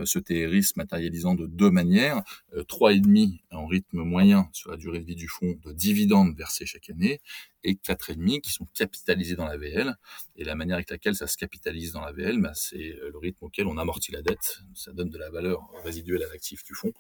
ce 0.06 0.20
TRI 0.20 0.64
se 0.64 0.74
matérialisant 0.76 1.36
de 1.36 1.48
deux 1.48 1.72
manières, 1.72 2.24
euh, 2.56 2.64
trois 2.64 2.94
et 2.94 3.00
demi 3.00 3.42
en 3.52 3.66
rythme 3.66 4.04
moyen 4.04 4.50
sur 4.54 4.72
la 4.72 4.78
durée 4.78 5.00
de 5.00 5.06
vie 5.06 5.16
du 5.16 5.28
fonds 5.28 5.56
de 5.64 5.72
dividendes 5.72 6.36
versés 6.36 6.66
chaque 6.66 6.90
année, 6.90 7.20
et 7.64 7.76
quatre 7.76 8.10
et 8.10 8.16
demi 8.16 8.42
qui 8.42 8.52
sont 8.52 8.68
capitalisés 8.74 9.36
dans 9.36 9.46
la 9.46 9.58
VL. 9.58 9.98
Et 10.36 10.44
la 10.44 10.56
manière 10.56 10.76
avec 10.76 10.90
laquelle 10.90 11.16
ça 11.16 11.28
se 11.28 11.38
capitalise 11.38 11.94
dans 11.94 12.02
la 12.02 12.12
VL, 12.12 12.42
bah, 12.42 12.52
c'est 12.54 12.96
euh, 12.96 13.10
le 13.12 13.18
rythme 13.18 13.46
auquel 13.46 13.68
on 13.68 13.78
amortit 13.78 14.12
la 14.12 14.22
dette. 14.22 14.60
Ça 14.74 14.92
donne 14.92 15.10
de 15.10 15.18
la 15.18 15.30
valeur 15.30 15.70
résiduelle 15.84 16.24
à 16.24 16.30
l'actif 16.30 16.64
du 16.64 16.74
fonds. 16.74 16.94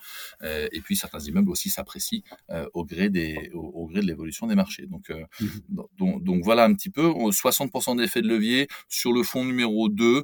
et 0.43 0.81
puis 0.81 0.95
certains 0.95 1.19
immeubles 1.19 1.49
aussi 1.49 1.69
s'apprécient 1.69 2.21
au 2.73 2.85
gré 2.85 3.09
des, 3.09 3.49
au, 3.53 3.87
gré 3.87 4.01
de 4.01 4.05
l'évolution 4.07 4.47
des 4.47 4.55
marchés. 4.55 4.87
Donc, 4.87 5.09
mmh 5.09 5.45
donc, 5.97 6.23
donc, 6.23 6.43
voilà 6.43 6.63
un 6.65 6.73
petit 6.73 6.89
peu 6.89 7.07
60% 7.07 7.97
d'effet 7.97 8.21
de 8.21 8.27
levier 8.27 8.67
sur 8.89 9.13
le 9.13 9.23
fonds 9.23 9.45
numéro 9.45 9.89
2. 9.89 10.23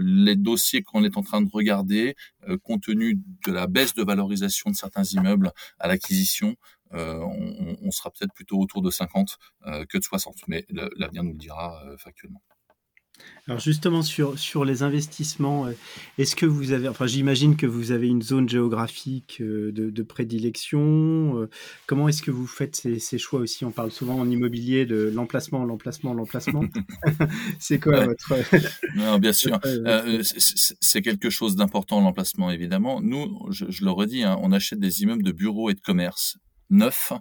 les 0.00 0.36
dossiers 0.36 0.82
qu'on 0.82 1.04
est 1.04 1.16
en 1.16 1.22
train 1.22 1.42
de 1.42 1.50
regarder 1.50 2.14
euh, 2.48 2.58
compte 2.58 2.82
tenu 2.82 3.18
de 3.46 3.52
la 3.52 3.66
baisse 3.66 3.94
de 3.94 4.02
valorisation 4.02 4.70
de 4.70 4.76
certains 4.76 5.04
immeubles 5.04 5.52
à 5.78 5.88
l'acquisition, 5.88 6.56
euh, 6.94 7.20
on, 7.82 7.90
sera 7.90 8.10
peut-être 8.10 8.32
plutôt 8.32 8.58
autour 8.58 8.82
de 8.82 8.90
50 8.90 9.38
euh, 9.66 9.84
que 9.86 9.98
de 9.98 10.04
60, 10.04 10.36
mais 10.48 10.66
l'avenir 10.96 11.22
nous 11.22 11.32
le 11.32 11.38
dira 11.38 11.82
factuellement. 11.98 12.42
Alors 13.46 13.60
justement 13.60 14.02
sur, 14.02 14.38
sur 14.38 14.64
les 14.64 14.82
investissements, 14.82 15.66
euh, 15.66 15.72
est-ce 16.16 16.34
que 16.34 16.46
vous 16.46 16.72
avez, 16.72 16.88
enfin 16.88 17.06
j'imagine 17.06 17.56
que 17.56 17.66
vous 17.66 17.92
avez 17.92 18.08
une 18.08 18.22
zone 18.22 18.48
géographique 18.48 19.38
euh, 19.42 19.70
de, 19.70 20.02
prédilection. 20.02 21.38
Euh, 21.38 21.50
comment 21.86 22.08
est-ce 22.08 22.22
que 22.22 22.30
vous 22.30 22.46
faites 22.46 22.74
ces, 22.74 23.18
choix 23.18 23.40
aussi? 23.40 23.66
On 23.66 23.70
parle 23.70 23.90
souvent 23.90 24.18
en 24.18 24.30
immobilier 24.30 24.86
de 24.86 25.12
l'emplacement, 25.14 25.64
l'emplacement, 25.64 26.14
l'emplacement. 26.14 26.64
c'est 27.58 27.78
quoi 27.78 28.06
votre... 28.06 28.34
non, 28.96 29.18
Bien 29.18 29.34
sûr, 29.34 29.60
c'est 30.80 31.02
quelque 31.02 31.28
chose 31.28 31.54
d'important 31.54 32.00
l'emplacement 32.00 32.50
évidemment. 32.50 33.02
Nous, 33.02 33.46
je, 33.50 33.84
le 33.84 33.90
redis, 33.90 34.24
hein, 34.24 34.38
on 34.40 34.52
achète 34.52 34.80
des 34.80 35.02
immeubles 35.02 35.22
de 35.22 35.32
bureaux 35.32 35.68
et 35.68 35.74
de 35.74 35.80
commerce 35.80 36.38
neufs 36.70 37.12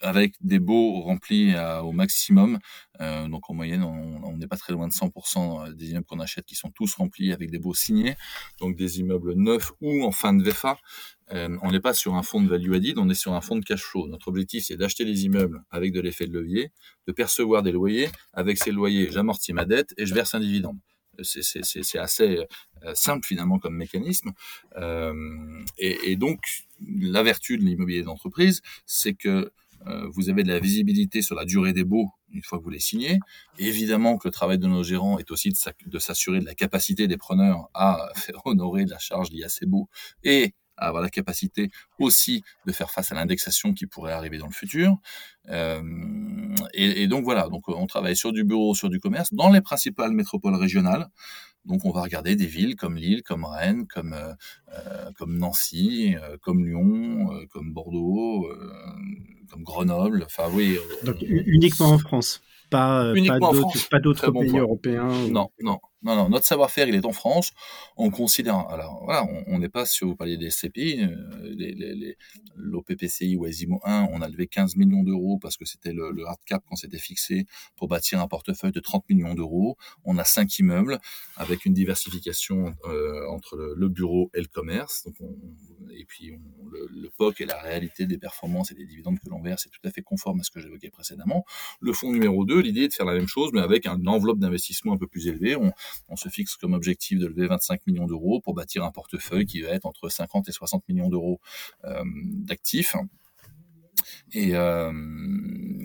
avec 0.00 0.34
des 0.40 0.58
baux 0.58 1.00
remplis 1.00 1.54
au 1.82 1.92
maximum. 1.92 2.58
Euh, 3.00 3.28
donc 3.28 3.48
en 3.50 3.54
moyenne, 3.54 3.82
on 3.82 4.36
n'est 4.36 4.46
pas 4.46 4.56
très 4.56 4.72
loin 4.72 4.88
de 4.88 4.92
100% 4.92 5.72
des 5.74 5.90
immeubles 5.90 6.06
qu'on 6.06 6.20
achète 6.20 6.44
qui 6.46 6.54
sont 6.54 6.70
tous 6.70 6.94
remplis 6.94 7.32
avec 7.32 7.50
des 7.50 7.58
baux 7.58 7.74
signés. 7.74 8.16
Donc 8.60 8.76
des 8.76 9.00
immeubles 9.00 9.34
neufs 9.34 9.72
ou 9.80 10.04
en 10.04 10.12
fin 10.12 10.32
de 10.32 10.42
VFA. 10.42 10.78
Euh, 11.32 11.56
on 11.62 11.72
n'est 11.72 11.80
pas 11.80 11.94
sur 11.94 12.14
un 12.14 12.22
fonds 12.22 12.42
de 12.42 12.48
value 12.48 12.74
added, 12.74 12.98
on 12.98 13.08
est 13.08 13.14
sur 13.14 13.32
un 13.32 13.40
fonds 13.40 13.56
de 13.56 13.64
cash 13.64 13.82
flow. 13.82 14.06
Notre 14.08 14.28
objectif, 14.28 14.64
c'est 14.66 14.76
d'acheter 14.76 15.04
des 15.04 15.24
immeubles 15.24 15.64
avec 15.70 15.92
de 15.92 16.00
l'effet 16.00 16.26
de 16.26 16.32
levier, 16.32 16.70
de 17.06 17.12
percevoir 17.12 17.62
des 17.62 17.72
loyers. 17.72 18.10
Avec 18.34 18.58
ces 18.58 18.72
loyers, 18.72 19.10
j'amortis 19.10 19.52
ma 19.52 19.64
dette 19.64 19.94
et 19.96 20.06
je 20.06 20.14
verse 20.14 20.34
un 20.34 20.40
dividende 20.40 20.78
c'est 21.22 21.98
assez 21.98 22.44
euh, 22.84 22.94
simple 22.94 23.26
finalement 23.26 23.58
comme 23.58 23.76
mécanisme. 23.76 24.32
Euh, 24.76 25.62
et, 25.78 26.16
donc 26.16 26.40
la 26.88 27.22
vertu 27.22 27.58
de 27.58 27.64
l'immobilier 27.64 28.02
d'entreprise, 28.02 28.62
c'est 28.86 29.14
que 29.14 29.52
euh, 29.86 30.08
vous 30.12 30.30
avez 30.30 30.42
de 30.42 30.48
la 30.48 30.60
visibilité 30.60 31.20
sur 31.20 31.34
la 31.34 31.44
durée 31.44 31.72
des 31.72 31.84
baux 31.84 32.10
une 32.32 32.42
fois 32.42 32.58
que 32.58 32.64
vous 32.64 32.70
les 32.70 32.80
signez. 32.80 33.20
évidemment 33.58 34.18
que 34.18 34.28
le 34.28 34.32
travail 34.32 34.58
de 34.58 34.66
nos 34.66 34.82
gérants 34.82 35.18
est 35.18 35.30
aussi 35.30 35.52
de 35.86 35.98
s'assurer 35.98 36.40
de 36.40 36.44
la 36.44 36.54
capacité 36.54 37.06
des 37.06 37.16
preneurs 37.16 37.68
à 37.74 38.08
faire 38.16 38.40
honorer 38.44 38.86
la 38.86 38.98
charge 38.98 39.30
liée 39.30 39.44
à 39.44 39.48
ces 39.48 39.66
baux 39.66 39.88
et 40.22 40.54
à 40.76 40.88
avoir 40.88 41.02
la 41.02 41.10
capacité 41.10 41.70
aussi 42.00 42.42
de 42.66 42.72
faire 42.72 42.90
face 42.90 43.12
à 43.12 43.14
l'indexation 43.14 43.74
qui 43.74 43.86
pourrait 43.86 44.12
arriver 44.12 44.38
dans 44.38 44.46
le 44.46 44.52
futur. 44.52 44.96
Euh, 45.50 45.82
et, 46.72 47.02
et, 47.02 47.06
donc 47.06 47.22
voilà, 47.22 47.48
donc 47.48 47.68
on 47.68 47.86
travaille 47.86 48.16
sur 48.16 48.32
du 48.32 48.42
bureau, 48.42 48.74
sur 48.74 48.90
du 48.90 48.98
commerce, 48.98 49.32
dans 49.32 49.50
les 49.50 49.60
principales 49.60 50.10
métropoles 50.10 50.56
régionales. 50.56 51.08
Donc 51.64 51.84
on 51.84 51.90
va 51.90 52.02
regarder 52.02 52.36
des 52.36 52.46
villes 52.46 52.76
comme 52.76 52.96
Lille, 52.96 53.22
comme 53.22 53.44
Rennes, 53.44 53.86
comme 53.86 54.12
euh, 54.12 54.34
euh 54.70 55.10
comme 55.16 55.38
Nancy, 55.38 56.14
euh, 56.16 56.36
comme 56.40 56.66
Lyon, 56.66 57.32
euh, 57.32 57.46
comme 57.46 57.72
Bordeaux, 57.72 58.48
comme 59.50 59.62
Grenoble. 59.62 60.24
Enfin 60.26 60.44
oui. 60.52 60.78
Donc 61.04 61.16
uniquement 61.22 61.90
en 61.90 61.98
France, 61.98 62.42
pas 62.70 63.12
pas 63.90 64.00
d'autres 64.00 64.30
pays 64.30 64.58
européens. 64.58 65.08
Non, 65.30 65.50
non, 65.60 65.78
non, 66.04 66.16
non, 66.16 66.28
notre 66.28 66.46
savoir-faire, 66.46 66.86
il 66.86 66.94
est 66.94 67.06
en 67.06 67.12
France. 67.12 67.52
On 67.96 68.10
considère, 68.10 68.58
alors 68.68 69.02
voilà, 69.04 69.26
on 69.46 69.58
n'est 69.58 69.70
pas 69.70 69.86
sur, 69.86 70.06
vous 70.08 70.16
parliez 70.16 70.36
des 70.36 70.50
SCPI, 70.50 71.02
euh, 71.02 72.14
l'OPPCI 72.56 73.36
ou 73.36 73.46
ASIMO 73.46 73.80
1, 73.84 74.08
on 74.12 74.20
a 74.20 74.28
levé 74.28 74.46
15 74.46 74.76
millions 74.76 75.02
d'euros 75.02 75.38
parce 75.38 75.56
que 75.56 75.64
c'était 75.64 75.92
le, 75.92 76.12
hard 76.26 76.38
cap 76.46 76.62
qu'on 76.68 76.76
s'était 76.76 76.98
fixé 76.98 77.46
pour 77.76 77.88
bâtir 77.88 78.20
un 78.20 78.28
portefeuille 78.28 78.72
de 78.72 78.80
30 78.80 79.08
millions 79.08 79.34
d'euros. 79.34 79.76
On 80.04 80.18
a 80.18 80.24
cinq 80.24 80.58
immeubles 80.58 80.98
avec 81.36 81.64
une 81.64 81.72
diversification 81.72 82.74
euh, 82.84 83.26
entre 83.30 83.56
le, 83.56 83.88
bureau 83.88 84.30
et 84.34 84.40
le 84.40 84.48
commerce. 84.48 85.08
Et 85.96 86.04
puis 86.04 86.32
le, 86.70 87.10
POC 87.16 87.42
et 87.42 87.46
la 87.46 87.60
réalité 87.60 88.06
des 88.06 88.18
performances 88.18 88.72
et 88.72 88.74
des 88.74 88.86
dividendes 88.86 89.18
que 89.20 89.30
l'on 89.30 89.40
verse 89.40 89.62
c'est 89.64 89.70
tout 89.70 89.86
à 89.86 89.90
fait 89.90 90.02
conforme 90.02 90.40
à 90.40 90.42
ce 90.42 90.50
que 90.50 90.60
j'évoquais 90.60 90.90
précédemment. 90.90 91.44
Le 91.80 91.92
fonds 91.92 92.12
numéro 92.12 92.44
2, 92.44 92.60
l'idée 92.60 92.82
est 92.82 92.88
de 92.88 92.92
faire 92.92 93.06
la 93.06 93.14
même 93.14 93.28
chose, 93.28 93.50
mais 93.52 93.60
avec 93.60 93.86
une 93.86 94.08
enveloppe 94.08 94.38
d'investissement 94.38 94.92
un 94.92 94.96
peu 94.96 95.06
plus 95.06 95.28
élevée. 95.28 95.56
On 96.08 96.16
se 96.16 96.28
fixe 96.28 96.56
comme 96.56 96.74
objectif 96.74 97.18
de 97.18 97.26
lever 97.26 97.46
25 97.46 97.86
millions 97.86 98.06
d'euros 98.06 98.40
pour 98.40 98.54
bâtir 98.54 98.84
un 98.84 98.90
portefeuille 98.90 99.46
qui 99.46 99.62
va 99.62 99.70
être 99.70 99.86
entre 99.86 100.08
50 100.08 100.48
et 100.48 100.52
60 100.52 100.88
millions 100.88 101.08
d'euros 101.08 101.40
euh, 101.84 102.02
d'actifs. 102.04 102.96
Et, 104.32 104.54
euh, 104.54 104.92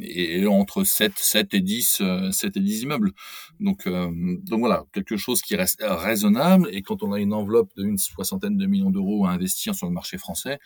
et, 0.01 0.45
entre 0.45 0.83
7, 0.83 1.13
7 1.15 1.53
et 1.53 1.61
10 1.61 1.85
7 1.85 2.01
euh, 2.01 2.31
et 2.55 2.59
10 2.59 2.81
immeubles. 2.81 3.11
Donc 3.59 3.87
donc 3.87 4.59
voilà, 4.59 4.85
quelque 4.91 5.15
chose 5.15 5.41
qui 5.41 5.55
reste 5.55 5.81
raisonnable 5.81 6.67
et 6.71 6.81
quand 6.81 7.01
on 7.03 7.13
a 7.13 7.19
une 7.19 7.33
enveloppe 7.33 7.71
d'une 7.77 7.97
soixantaine 7.97 8.57
de 8.57 8.65
millions 8.65 8.89
d'euros 8.89 9.25
à 9.25 9.31
investir 9.31 9.73
sur 9.73 9.87
le 9.87 9.93
marché 9.93 10.17
français, 10.17 10.59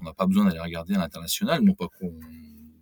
on 0.00 0.04
n'a 0.04 0.12
pas 0.12 0.26
besoin 0.26 0.44
d'aller 0.44 0.60
regarder 0.60 0.94
à 0.94 0.98
l'international, 0.98 1.62
non 1.62 1.74
pas 1.74 1.88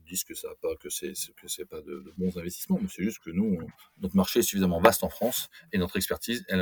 disent 0.08 0.24
que 0.24 0.34
ça 0.34 0.48
pas 0.60 0.74
que 0.80 0.88
c'est 0.88 1.12
que 1.36 1.48
c'est 1.48 1.66
pas 1.66 1.80
de, 1.80 2.12
bons 2.16 2.36
investissements, 2.36 2.78
mais 2.80 2.88
c'est 2.88 3.04
juste 3.04 3.20
que 3.20 3.30
nous, 3.30 3.58
notre 4.00 4.16
marché 4.16 4.40
est 4.40 4.42
suffisamment 4.42 4.80
vaste 4.80 5.04
en 5.04 5.08
France 5.08 5.48
et 5.72 5.78
notre 5.78 5.96
expertise, 5.96 6.44
elle, 6.48 6.60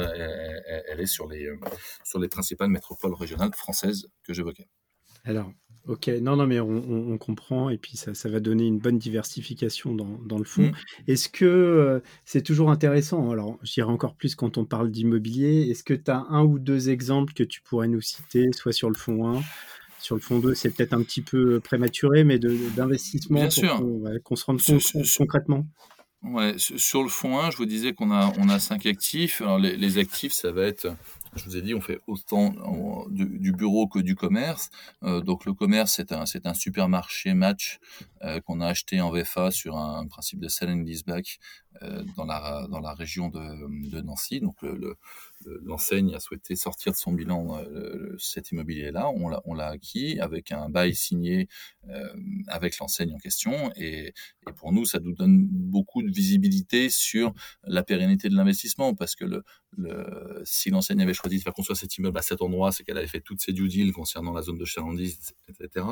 elle, 0.88 1.00
est 1.00 1.06
sur 1.06 1.28
les 1.28 1.48
sur 2.04 2.18
les 2.18 2.28
principales 2.28 2.70
métropoles 2.70 3.14
régionales 3.14 3.54
françaises 3.54 4.08
que 4.22 4.34
j'évoquais. 4.34 4.68
Alors, 5.24 5.52
ok, 5.86 6.08
non, 6.20 6.36
non, 6.36 6.46
mais 6.46 6.60
on, 6.60 7.12
on, 7.12 7.18
comprend 7.18 7.68
et 7.70 7.78
puis 7.78 7.96
ça, 7.96 8.14
ça, 8.14 8.28
va 8.28 8.38
donner 8.38 8.64
une 8.64 8.78
bonne 8.78 8.98
diversification 8.98 9.94
dans, 9.94 10.18
dans 10.24 10.38
le 10.38 10.44
fond. 10.44 10.62
Mmh. 10.62 10.72
Est-ce 11.08 11.28
que 11.28 11.44
euh, 11.44 12.00
c'est 12.24 12.42
toujours 12.42 12.70
intéressant 12.70 13.30
Alors, 13.30 13.58
je 13.62 13.72
dirais 13.72 13.90
encore 13.90 14.14
plus 14.14 14.36
quand 14.36 14.56
on 14.56 14.64
parle 14.64 14.90
d'immobilier. 14.90 15.68
Est-ce 15.70 15.82
que 15.82 15.94
tu 15.94 16.10
as 16.10 16.26
un 16.28 16.44
ou 16.44 16.58
deux 16.58 16.90
exemples 16.90 17.32
que 17.32 17.42
tu 17.42 17.60
pourrais 17.60 17.88
nous 17.88 18.00
citer, 18.00 18.46
soit 18.52 18.72
sur 18.72 18.88
le 18.88 18.96
fond 18.96 19.36
1 19.36 19.42
sur 20.06 20.14
le 20.14 20.20
fond 20.20 20.38
2, 20.38 20.54
c'est 20.54 20.70
peut-être 20.70 20.92
un 20.92 21.02
petit 21.02 21.20
peu 21.20 21.58
prématuré, 21.58 22.22
mais 22.22 22.38
d'investissement 22.38 23.48
pour 23.48 24.22
qu'on 24.22 24.36
se 24.36 24.44
rende 24.44 24.62
compte 24.62 24.82
concrètement. 25.18 25.66
Ouais, 26.22 26.54
sur 26.58 27.02
le 27.02 27.08
fond 27.08 27.38
1, 27.38 27.50
je 27.50 27.56
vous 27.56 27.66
disais 27.66 27.92
qu'on 27.92 28.12
a, 28.12 28.32
on 28.38 28.48
a 28.48 28.60
cinq 28.60 28.86
actifs. 28.86 29.42
Alors 29.42 29.58
les, 29.58 29.76
les 29.76 29.98
actifs, 29.98 30.32
ça 30.32 30.52
va 30.52 30.62
être 30.62 30.86
je 31.36 31.44
vous 31.44 31.56
ai 31.56 31.62
dit, 31.62 31.74
on 31.74 31.80
fait 31.80 32.00
autant 32.06 32.54
du, 33.10 33.52
bureau 33.52 33.86
que 33.86 33.98
du 33.98 34.14
commerce. 34.14 34.70
Euh, 35.02 35.20
donc 35.20 35.44
le 35.44 35.52
commerce, 35.52 35.92
c'est 35.96 36.12
un, 36.12 36.26
c'est 36.26 36.46
un 36.46 36.54
supermarché 36.54 37.34
match 37.34 37.78
euh, 38.22 38.40
qu'on 38.40 38.60
a 38.60 38.66
acheté 38.66 39.00
en 39.00 39.10
VFA 39.10 39.50
sur 39.50 39.76
un, 39.76 40.06
principe 40.06 40.40
de 40.40 40.48
sell 40.48 40.70
and 40.70 40.82
leaseback 40.82 41.38
euh, 41.64 41.65
dans, 42.16 42.24
la, 42.24 42.66
dans 42.70 42.80
la 42.80 42.94
région 42.94 43.28
de, 43.28 44.00
Nancy. 44.00 44.40
Donc 44.40 44.62
le, 44.62 44.96
l'enseigne 45.44 46.14
a 46.14 46.20
souhaité 46.20 46.56
sortir 46.56 46.92
de 46.92 46.96
son 46.96 47.12
bilan 47.12 47.58
euh, 47.58 48.14
cet 48.18 48.50
immobilier-là. 48.50 49.10
On 49.10 49.54
l'a, 49.54 49.66
acquis 49.66 50.18
avec 50.20 50.52
un 50.52 50.68
bail 50.68 50.94
signé 50.94 51.48
euh, 51.88 52.08
avec 52.48 52.78
l'enseigne 52.78 53.12
en 53.14 53.18
question. 53.18 53.72
Et, 53.76 54.12
et, 54.46 54.52
pour 54.56 54.72
nous, 54.72 54.84
ça 54.84 55.00
nous 55.00 55.12
donne 55.12 55.46
beaucoup 55.46 56.02
de 56.02 56.10
visibilité 56.10 56.88
sur 56.88 57.32
la 57.64 57.82
pérennité 57.82 58.28
de 58.28 58.34
l'investissement 58.34 58.94
parce 58.94 59.14
que 59.14 59.24
le, 59.24 59.42
le, 59.76 60.42
si 60.44 60.70
l'enseigne 60.70 61.02
avait 61.02 61.14
choisi 61.14 61.38
de 61.38 61.42
faire 61.42 61.52
construire 61.52 61.76
cet 61.76 61.96
immeuble 61.98 62.18
à 62.18 62.22
cet 62.22 62.40
endroit, 62.42 62.72
c'est 62.72 62.84
qu'elle 62.84 62.98
avait 62.98 63.06
fait 63.06 63.20
toutes 63.20 63.40
ses 63.40 63.52
due 63.52 63.68
deals 63.68 63.92
concernant 63.92 64.32
la 64.32 64.42
zone 64.42 64.58
de 64.58 64.64
chalandise, 64.64 65.34
etc. 65.48 65.86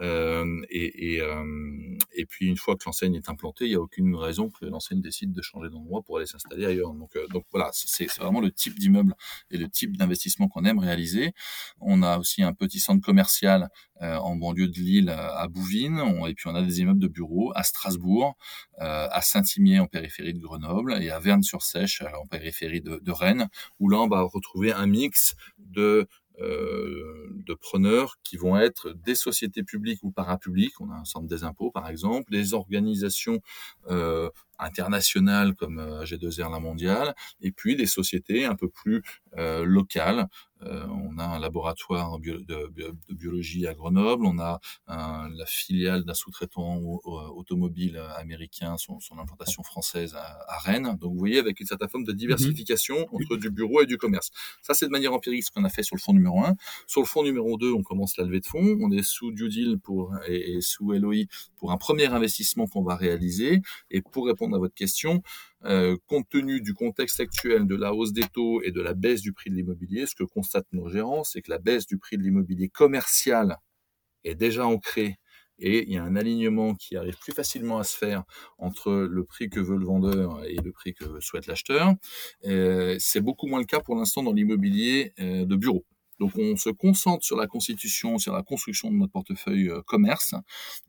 Euh, 0.00 0.62
et, 0.70 1.14
et, 1.14 1.20
euh, 1.20 1.96
et, 2.14 2.26
puis 2.26 2.46
une 2.46 2.56
fois 2.56 2.76
que 2.76 2.84
l'enseigne 2.86 3.14
est 3.14 3.28
implantée, 3.28 3.64
il 3.64 3.70
n'y 3.70 3.76
a 3.76 3.80
aucune 3.80 4.14
raison 4.14 4.50
que 4.50 4.64
l'enseigne 4.66 5.00
décide 5.00 5.15
de 5.24 5.42
changer 5.42 5.70
d'endroit 5.70 6.02
pour 6.02 6.18
aller 6.18 6.26
s'installer 6.26 6.66
ailleurs. 6.66 6.92
Donc, 6.92 7.16
euh, 7.16 7.26
donc 7.28 7.44
voilà, 7.50 7.70
c'est, 7.72 8.06
vraiment 8.18 8.40
le 8.40 8.50
type 8.50 8.78
d'immeuble 8.78 9.14
et 9.50 9.56
le 9.56 9.68
type 9.68 9.96
d'investissement 9.96 10.48
qu'on 10.48 10.64
aime 10.64 10.78
réaliser. 10.78 11.32
On 11.80 12.02
a 12.02 12.18
aussi 12.18 12.42
un 12.42 12.52
petit 12.52 12.80
centre 12.80 13.04
commercial 13.04 13.68
euh, 14.02 14.16
en 14.16 14.36
banlieue 14.36 14.68
de 14.68 14.78
Lille 14.78 15.08
à 15.08 15.48
Bouvines, 15.48 16.02
et 16.28 16.34
puis 16.34 16.48
on 16.48 16.54
a 16.54 16.62
des 16.62 16.80
immeubles 16.80 17.00
de 17.00 17.08
bureaux 17.08 17.52
à 17.54 17.62
Strasbourg, 17.62 18.36
euh, 18.80 19.08
à 19.10 19.22
Saint-Imier 19.22 19.78
en 19.78 19.86
périphérie 19.86 20.34
de 20.34 20.38
Grenoble 20.40 21.02
et 21.02 21.10
à 21.10 21.18
Verne-sur-Sèche 21.18 22.02
en 22.02 22.26
périphérie 22.26 22.82
de, 22.82 23.00
de 23.02 23.12
Rennes, 23.12 23.48
où 23.78 23.88
là 23.88 23.98
on 23.98 24.08
va 24.08 24.20
retrouver 24.20 24.72
un 24.72 24.86
mix 24.86 25.34
de 25.58 25.80
euh, 25.80 26.06
de 26.38 27.54
preneurs 27.54 28.16
qui 28.22 28.36
vont 28.36 28.58
être 28.58 28.92
des 28.92 29.14
sociétés 29.14 29.62
publiques 29.62 30.00
ou 30.02 30.10
parapubliques, 30.10 30.80
on 30.80 30.90
a 30.90 30.94
un 30.94 31.04
centre 31.04 31.26
des 31.26 31.44
impôts 31.44 31.70
par 31.70 31.88
exemple, 31.88 32.30
des 32.30 32.54
organisations 32.54 33.40
euh, 33.90 34.30
internationales 34.58 35.54
comme 35.54 35.78
euh, 35.78 36.04
G2R 36.04 36.50
La 36.50 36.60
Mondiale, 36.60 37.14
et 37.40 37.52
puis 37.52 37.76
des 37.76 37.86
sociétés 37.86 38.44
un 38.44 38.54
peu 38.54 38.68
plus 38.68 38.96
euh, 38.96 39.25
locales 39.36 40.28
euh, 40.62 40.86
on 40.88 41.18
a 41.18 41.24
un 41.24 41.38
laboratoire 41.38 42.18
de, 42.18 42.44
biologie 43.10 43.66
à 43.66 43.74
Grenoble, 43.74 44.24
on 44.26 44.38
a 44.38 44.60
la 44.86 45.46
filiale 45.46 46.04
d'un 46.04 46.14
sous-traitant 46.14 46.76
automobile 47.04 47.98
américain, 48.16 48.76
son, 48.78 48.98
implantation 49.18 49.62
française 49.62 50.14
à, 50.14 50.58
Rennes. 50.58 50.96
Donc 51.00 51.12
vous 51.12 51.18
voyez, 51.18 51.38
avec 51.38 51.60
une 51.60 51.66
certaine 51.66 51.88
forme 51.88 52.04
de 52.04 52.12
diversification 52.12 52.98
mhm. 52.98 53.06
entre 53.12 53.36
du 53.36 53.50
bureau 53.50 53.82
et 53.82 53.86
du 53.86 53.98
commerce. 53.98 54.30
Ça, 54.62 54.74
c'est 54.74 54.86
de 54.86 54.90
manière 54.90 55.12
empirique 55.12 55.44
ce 55.44 55.50
qu'on 55.50 55.64
a 55.64 55.68
fait 55.68 55.82
sur 55.82 55.96
le 55.96 56.00
fonds 56.00 56.14
numéro 56.14 56.42
1. 56.42 56.54
Sur 56.86 57.02
le 57.02 57.06
fonds 57.06 57.22
numéro 57.22 57.56
2, 57.56 57.72
on 57.72 57.82
commence 57.82 58.16
la 58.16 58.24
levée 58.24 58.40
de 58.40 58.46
fonds. 58.46 58.78
On 58.80 58.90
est 58.90 59.02
sous 59.02 59.32
due 59.32 59.48
deal 59.48 59.78
pour, 59.78 60.14
et, 60.26 60.56
et 60.56 60.60
sous 60.60 60.92
LOI 60.92 61.24
pour 61.56 61.72
un 61.72 61.76
premier 61.76 62.06
investissement 62.06 62.66
qu'on 62.66 62.82
va 62.82 62.96
réaliser. 62.96 63.60
Et 63.90 64.00
pour 64.00 64.26
répondre 64.26 64.56
à 64.56 64.58
votre 64.58 64.74
question, 64.74 65.22
euh, 65.64 65.96
compte 66.06 66.28
tenu 66.28 66.60
du 66.60 66.74
contexte 66.74 67.20
actuel 67.20 67.66
de 67.66 67.74
la 67.74 67.94
hausse 67.94 68.12
des 68.12 68.26
taux 68.32 68.62
et 68.62 68.70
de 68.70 68.80
la 68.80 68.94
baisse 68.94 69.20
du 69.20 69.32
prix 69.32 69.50
de 69.50 69.56
l'immobilier, 69.56 70.06
ce 70.06 70.14
que 70.14 70.24
constatent 70.24 70.72
nos 70.72 70.88
gérants, 70.88 71.24
c'est 71.24 71.42
que 71.42 71.50
la 71.50 71.58
baisse 71.58 71.86
du 71.86 71.98
prix 71.98 72.18
de 72.18 72.22
l'immobilier 72.22 72.68
commercial 72.68 73.58
est 74.24 74.34
déjà 74.34 74.66
ancrée 74.66 75.16
et 75.58 75.84
il 75.84 75.92
y 75.92 75.96
a 75.96 76.04
un 76.04 76.16
alignement 76.16 76.74
qui 76.74 76.96
arrive 76.96 77.16
plus 77.18 77.32
facilement 77.32 77.78
à 77.78 77.84
se 77.84 77.96
faire 77.96 78.24
entre 78.58 78.92
le 78.92 79.24
prix 79.24 79.48
que 79.48 79.60
veut 79.60 79.78
le 79.78 79.86
vendeur 79.86 80.44
et 80.44 80.56
le 80.56 80.72
prix 80.72 80.94
que 80.94 81.18
souhaite 81.20 81.46
l'acheteur. 81.46 81.94
Euh, 82.44 82.96
c'est 82.98 83.20
beaucoup 83.20 83.46
moins 83.46 83.60
le 83.60 83.64
cas 83.64 83.80
pour 83.80 83.96
l'instant 83.96 84.22
dans 84.22 84.32
l'immobilier 84.32 85.14
euh, 85.18 85.46
de 85.46 85.56
bureau. 85.56 85.84
Donc 86.18 86.36
on 86.38 86.56
se 86.56 86.70
concentre 86.70 87.24
sur 87.24 87.36
la 87.36 87.46
constitution, 87.46 88.18
sur 88.18 88.32
la 88.32 88.42
construction 88.42 88.90
de 88.90 88.96
notre 88.96 89.12
portefeuille 89.12 89.68
euh, 89.68 89.82
commerce, 89.82 90.34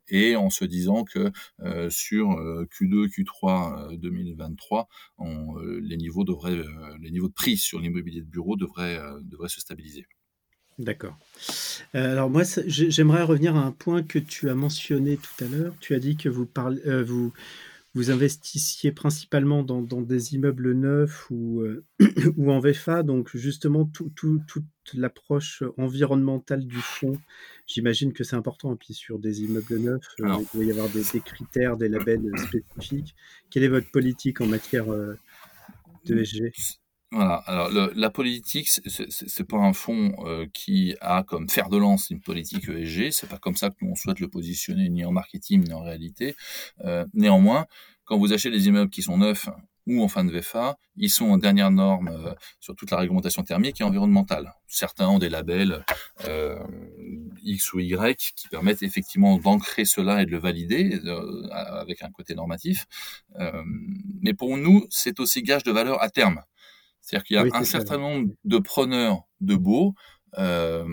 et 0.10 0.36
en 0.36 0.50
se 0.50 0.66
disant 0.66 1.04
que 1.04 1.32
euh, 1.62 1.90
sur 1.90 2.30
Q2, 2.30 3.08
Q3 3.08 3.98
2023, 3.98 4.88
on, 5.18 5.60
euh, 5.60 5.80
les 5.82 5.98
niveaux 5.98 6.24
devraient, 6.24 6.64
les 7.02 7.12
niveaux 7.12 7.28
de 7.28 7.34
prix 7.34 7.58
sur 7.58 7.80
l'immobilier 7.80 8.22
de 8.22 8.28
bureau 8.28 8.56
devraient, 8.56 9.00
devraient 9.24 9.50
se 9.50 9.60
stabiliser. 9.60 10.06
D'accord. 10.80 11.18
alors 11.94 12.30
moi, 12.30 12.44
j'aimerais 12.68 13.24
revenir 13.24 13.56
à 13.56 13.62
un 13.62 13.72
point 13.72 14.04
que 14.04 14.20
tu 14.20 14.48
as 14.50 14.56
mentionné 14.56 15.18
tout 15.18 15.44
à 15.44 15.48
l'heure. 15.48 15.74
Tu 15.80 15.96
as 15.96 16.00
dit 16.00 16.18
que 16.18 16.30
vous 16.30 16.46
parlez, 16.46 16.80
vous 17.04 17.34
vous 17.98 18.12
investissiez 18.12 18.92
principalement 18.92 19.64
dans, 19.64 19.82
des 19.82 20.36
immeubles 20.36 20.74
neufs 20.74 21.26
ou, 21.32 21.62
euh, 21.62 21.84
ou 22.38 22.52
en 22.52 22.60
VFA, 22.60 23.02
donc 23.02 23.36
justement 23.36 23.86
toute 23.86 24.64
l'approche 24.94 25.64
environnementale 25.78 26.66
du 26.66 26.78
fonds, 26.78 27.20
j'imagine 27.66 28.14
que 28.14 28.24
c'est 28.24 28.36
important. 28.36 28.74
Et 28.74 28.78
puis 28.78 28.94
sur 28.94 29.20
des 29.20 29.44
immeubles 29.44 29.78
neufs, 29.80 30.08
euh, 30.22 30.38
il 30.40 30.48
doit 30.54 30.66
y 30.66 30.72
avoir 30.72 30.90
des, 30.90 31.04
critères, 31.20 31.78
des 31.78 31.90
labels 31.90 32.32
spécifiques. 32.38 33.16
Quelle 33.50 33.64
est 33.64 33.70
votre 33.70 33.92
politique 33.92 34.42
en 34.42 34.48
matière 34.48 34.92
euh, 34.92 35.18
de 36.06 36.24
SG 36.24 36.52
voilà. 37.10 37.36
Alors 37.46 37.70
la 37.72 38.10
politique, 38.10 38.68
c'est 38.68 39.48
pas 39.48 39.56
un 39.56 39.72
fonds 39.72 40.14
qui 40.52 40.94
a 41.00 41.24
comme 41.24 41.50
fer 41.50 41.70
de 41.70 41.78
lance 41.78 42.10
une 42.10 42.20
politique 42.20 42.68
ESG. 42.68 43.12
C'est 43.12 43.30
pas 43.30 43.38
comme 43.38 43.56
ça 43.56 43.70
que 43.70 43.76
nous 43.80 43.92
on 43.92 43.96
souhaite 43.96 44.20
le 44.20 44.28
positionner 44.28 44.90
ni 44.90 45.06
en 45.06 45.14
marketing 45.14 45.64
ni 45.64 45.72
en 45.72 45.84
réalité. 45.84 46.36
néanmoins, 47.14 47.66
quand 48.04 48.18
vous 48.18 48.34
achetez 48.34 48.52
des 48.52 48.68
immeubles 48.68 48.92
qui 48.92 49.04
sont 49.04 49.18
neufs 49.18 49.48
ou 49.88 50.04
en 50.04 50.08
fin 50.08 50.24
de 50.26 50.32
VFA, 50.32 50.78
ils 50.98 51.10
sont 51.10 51.26
en 51.26 51.38
dernière 51.38 51.72
norme 51.72 52.36
sur 52.60 52.76
toute 52.76 52.92
la 52.92 52.98
réglementation 52.98 53.44
thermique 53.44 53.82
et 53.82 53.84
environnementale. 53.84 54.54
Certains 54.68 55.08
ont 55.08 55.18
des 55.18 55.30
labels 55.30 55.86
euh, 56.26 56.60
X 57.42 57.74
ou 57.74 57.80
Y 57.80 58.34
qui 58.36 58.48
permettent 58.50 58.84
effectivement 58.84 59.38
d'ancrer 59.38 59.86
cela 59.86 60.22
et 60.22 60.26
de 60.26 60.32
le 60.32 60.40
valider 60.40 61.00
avec 61.54 62.04
un 62.04 62.12
côté 62.12 62.36
normatif. 62.36 62.86
Euh, 63.40 63.64
mais 64.22 64.34
pour 64.34 64.58
nous, 64.58 64.86
c'est 64.90 65.20
aussi 65.20 65.42
gage 65.42 65.64
de 65.64 65.72
valeur 65.72 66.02
à 66.04 66.10
terme. 66.10 66.42
C'est-à-dire 67.02 67.24
qu'il 67.24 67.36
y 67.38 67.40
a 67.40 67.46
un 67.58 67.64
certain 67.64 67.98
nombre 67.98 68.30
de 68.44 68.58
preneurs 68.58 69.24
de 69.40 69.56
beaux, 69.56 69.94
euh, 70.38 70.86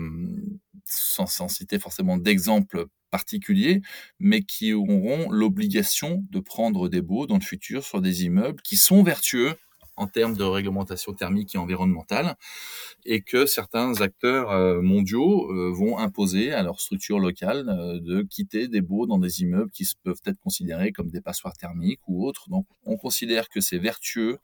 sans, 0.85 1.47
citer 1.47 1.79
forcément 1.79 2.17
d'exemples 2.17 2.85
particuliers, 3.11 3.81
mais 4.19 4.41
qui 4.41 4.73
auront 4.73 5.29
l'obligation 5.31 6.25
de 6.29 6.39
prendre 6.39 6.89
des 6.89 7.01
baux 7.01 7.27
dans 7.27 7.35
le 7.35 7.41
futur 7.41 7.83
sur 7.83 8.01
des 8.01 8.25
immeubles 8.25 8.61
qui 8.61 8.77
sont 8.77 9.03
vertueux 9.03 9.55
en 9.97 10.07
termes 10.07 10.35
de 10.35 10.43
réglementation 10.43 11.13
thermique 11.13 11.55
et 11.55 11.57
environnementale, 11.57 12.35
et 13.05 13.21
que 13.21 13.45
certains 13.45 14.01
acteurs 14.01 14.51
euh, 14.51 14.81
mondiaux 14.81 15.49
euh, 15.51 15.71
vont 15.71 15.97
imposer 15.97 16.51
à 16.51 16.63
leur 16.63 16.81
structure 16.81 17.19
locale 17.19 17.69
euh, 17.69 17.99
de 18.01 18.21
quitter 18.23 18.67
des 18.67 18.81
baux 18.81 19.05
dans 19.05 19.19
des 19.19 19.41
immeubles 19.41 19.71
qui 19.71 19.87
peuvent 20.03 20.21
être 20.25 20.39
considérés 20.39 20.91
comme 20.91 21.09
des 21.09 21.21
passoires 21.21 21.55
thermiques 21.55 22.01
ou 22.07 22.27
autres. 22.27 22.49
Donc 22.49 22.65
on 22.85 22.97
considère 22.97 23.49
que 23.49 23.61
c'est 23.61 23.77
vertueux 23.77 24.37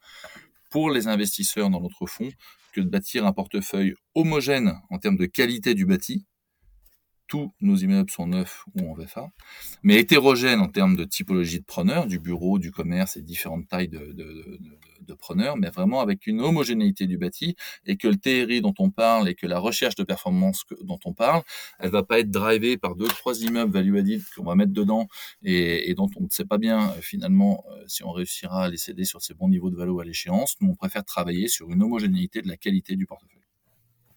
pour 0.70 0.90
les 0.90 1.06
investisseurs 1.06 1.68
dans 1.68 1.80
notre 1.80 2.06
fonds 2.06 2.30
que 2.72 2.80
de 2.80 2.88
bâtir 2.88 3.26
un 3.26 3.32
portefeuille 3.32 3.94
homogène 4.14 4.80
en 4.88 4.98
termes 4.98 5.18
de 5.18 5.26
qualité 5.26 5.74
du 5.74 5.84
bâti. 5.84 6.24
Tous 7.32 7.50
nos 7.62 7.76
immeubles 7.76 8.10
sont 8.10 8.26
neufs 8.26 8.66
ou 8.74 8.90
en 8.90 8.92
VFA, 8.92 9.30
mais 9.82 9.98
hétérogène 9.98 10.60
en 10.60 10.68
termes 10.68 10.96
de 10.96 11.04
typologie 11.04 11.60
de 11.60 11.64
preneurs, 11.64 12.06
du 12.06 12.18
bureau, 12.18 12.58
du 12.58 12.70
commerce 12.70 13.16
et 13.16 13.22
différentes 13.22 13.66
tailles 13.68 13.88
de, 13.88 15.14
preneurs, 15.18 15.56
mais 15.56 15.70
vraiment 15.70 16.02
avec 16.02 16.26
une 16.26 16.42
homogénéité 16.42 17.06
du 17.06 17.16
bâti 17.16 17.56
et 17.86 17.96
que 17.96 18.06
le 18.06 18.16
TRI 18.16 18.60
dont 18.60 18.74
on 18.78 18.90
parle 18.90 19.30
et 19.30 19.34
que 19.34 19.46
la 19.46 19.58
recherche 19.58 19.94
de 19.94 20.04
performance 20.04 20.64
dont 20.82 20.98
on 21.06 21.14
parle, 21.14 21.42
elle 21.78 21.88
va 21.88 22.02
pas 22.02 22.18
être 22.18 22.30
drivée 22.30 22.76
par 22.76 22.96
deux, 22.96 23.08
trois 23.08 23.40
immeubles 23.40 23.72
value 23.72 24.18
qu'on 24.36 24.44
va 24.44 24.54
mettre 24.54 24.74
dedans 24.74 25.08
et, 25.42 25.94
dont 25.94 26.10
on 26.16 26.24
ne 26.24 26.28
sait 26.28 26.44
pas 26.44 26.58
bien 26.58 26.90
euh, 26.90 27.00
finalement 27.00 27.64
euh, 27.70 27.82
si 27.86 28.04
on 28.04 28.12
réussira 28.12 28.64
à 28.64 28.68
les 28.68 28.76
céder 28.76 29.04
sur 29.04 29.22
ces 29.22 29.32
bons 29.32 29.48
niveaux 29.48 29.70
de 29.70 29.76
valeur 29.76 30.00
à 30.00 30.04
l'échéance. 30.04 30.56
Nous, 30.60 30.68
on 30.68 30.74
préfère 30.74 31.02
travailler 31.02 31.48
sur 31.48 31.70
une 31.70 31.82
homogénéité 31.82 32.42
de 32.42 32.48
la 32.48 32.58
qualité 32.58 32.94
du 32.94 33.06
portefeuille. 33.06 33.41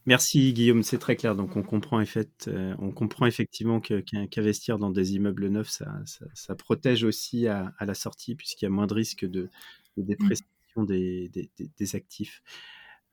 Merci 0.06 0.54
Guillaume, 0.54 0.84
c'est 0.84 1.00
très 1.00 1.16
clair. 1.16 1.36
Donc 1.36 1.56
on 1.56 1.64
comprend, 1.64 2.00
euh, 2.02 2.76
on 2.80 2.92
comprend 2.92 3.26
effectivement 3.26 3.80
qu'investir 3.82 4.78
dans 4.78 4.92
des 4.92 5.16
immeubles 5.16 5.48
neufs, 5.48 5.70
ça, 5.70 6.56
protège 6.56 7.04
aussi 7.04 7.48
à, 7.48 7.74
la 7.82 7.94
sortie 7.94 8.36
puisqu'il 8.36 8.66
y 8.66 8.68
a 8.68 8.72
moins 8.72 8.88
de 8.88 8.94
risques 8.94 9.26
de, 9.26 9.50
de 9.98 10.04
mmh. 10.04 10.06
dépression 10.06 10.46
des, 10.84 11.32
des, 11.78 11.96
actifs. 11.96 12.42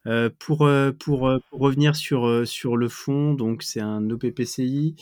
Euh, 0.09 0.31
pour, 0.37 0.67
euh, 0.67 0.91
pour, 0.91 1.29
euh, 1.29 1.39
pour, 1.49 1.61
revenir 1.61 1.95
sur, 1.95 2.43
sur 2.45 2.77
le 2.77 2.89
fonds, 2.89 3.35
donc 3.35 3.63
c'est 3.63 3.81
un 3.81 4.11
OPPCI. 4.11 4.97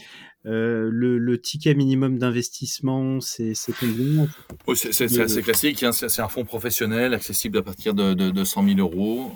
le, 0.44 0.90
le, 0.90 1.40
ticket 1.40 1.74
minimum 1.74 2.18
d'investissement, 2.18 3.18
c'est 3.20 3.54
combien? 3.78 4.28
C'est 4.74 5.20
assez 5.20 5.42
classique. 5.42 5.82
Hein, 5.82 5.92
c'est 5.92 6.20
un 6.20 6.28
fonds 6.28 6.44
professionnel 6.44 7.14
accessible 7.14 7.58
à 7.58 7.62
partir 7.62 7.94
de, 7.94 8.12
de, 8.12 8.44
100 8.44 8.64
000 8.76 8.78
euros. 8.78 9.32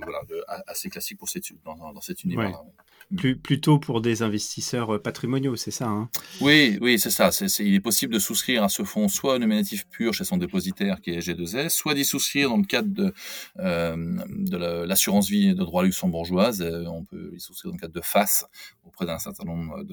Voilà, 0.00 0.20
assez 0.66 0.88
classique 0.90 1.18
pour 1.18 1.28
cette, 1.28 1.44
dans, 1.64 1.92
dans 1.92 2.00
cet 2.00 2.24
univers. 3.10 3.38
plutôt 3.42 3.78
pour 3.78 4.00
des 4.00 4.22
investisseurs 4.22 5.00
patrimoniaux, 5.02 5.56
c'est 5.56 5.70
ça 5.70 5.88
hein? 5.88 6.08
Oui, 6.40 6.78
oui, 6.80 6.98
c'est 6.98 7.10
ça. 7.10 7.30
il 7.58 7.74
est 7.74 7.80
possible 7.80 8.14
de 8.14 8.18
souscrire 8.18 8.64
à 8.64 8.68
ce 8.68 8.84
fonds 8.84 9.08
soit 9.08 9.38
nominatif 9.38 9.86
pur 9.88 10.14
chez 10.14 10.24
son 10.24 10.36
dépositaire 10.36 11.00
qui 11.00 11.10
est 11.10 11.20
G2S, 11.20 11.70
soit 11.70 11.94
d'y 11.94 12.04
souscrire 12.04 12.48
dans 12.50 12.56
le 12.56 12.64
cadre 12.64 12.88
de, 12.88 13.14
de 13.56 14.56
l'assurance 14.84 15.28
vie 15.28 15.54
de 15.54 15.64
droit 15.64 15.82
luxembourgeoise. 15.82 16.62
On 16.62 17.04
peut 17.04 17.32
y 17.34 17.40
souscrire 17.40 17.70
dans 17.70 17.76
le 17.76 17.80
cadre 17.80 17.94
de 17.94 18.00
FAS 18.00 18.46
auprès 18.84 19.06
d'un 19.06 19.18
certain 19.18 19.44
nombre 19.44 19.84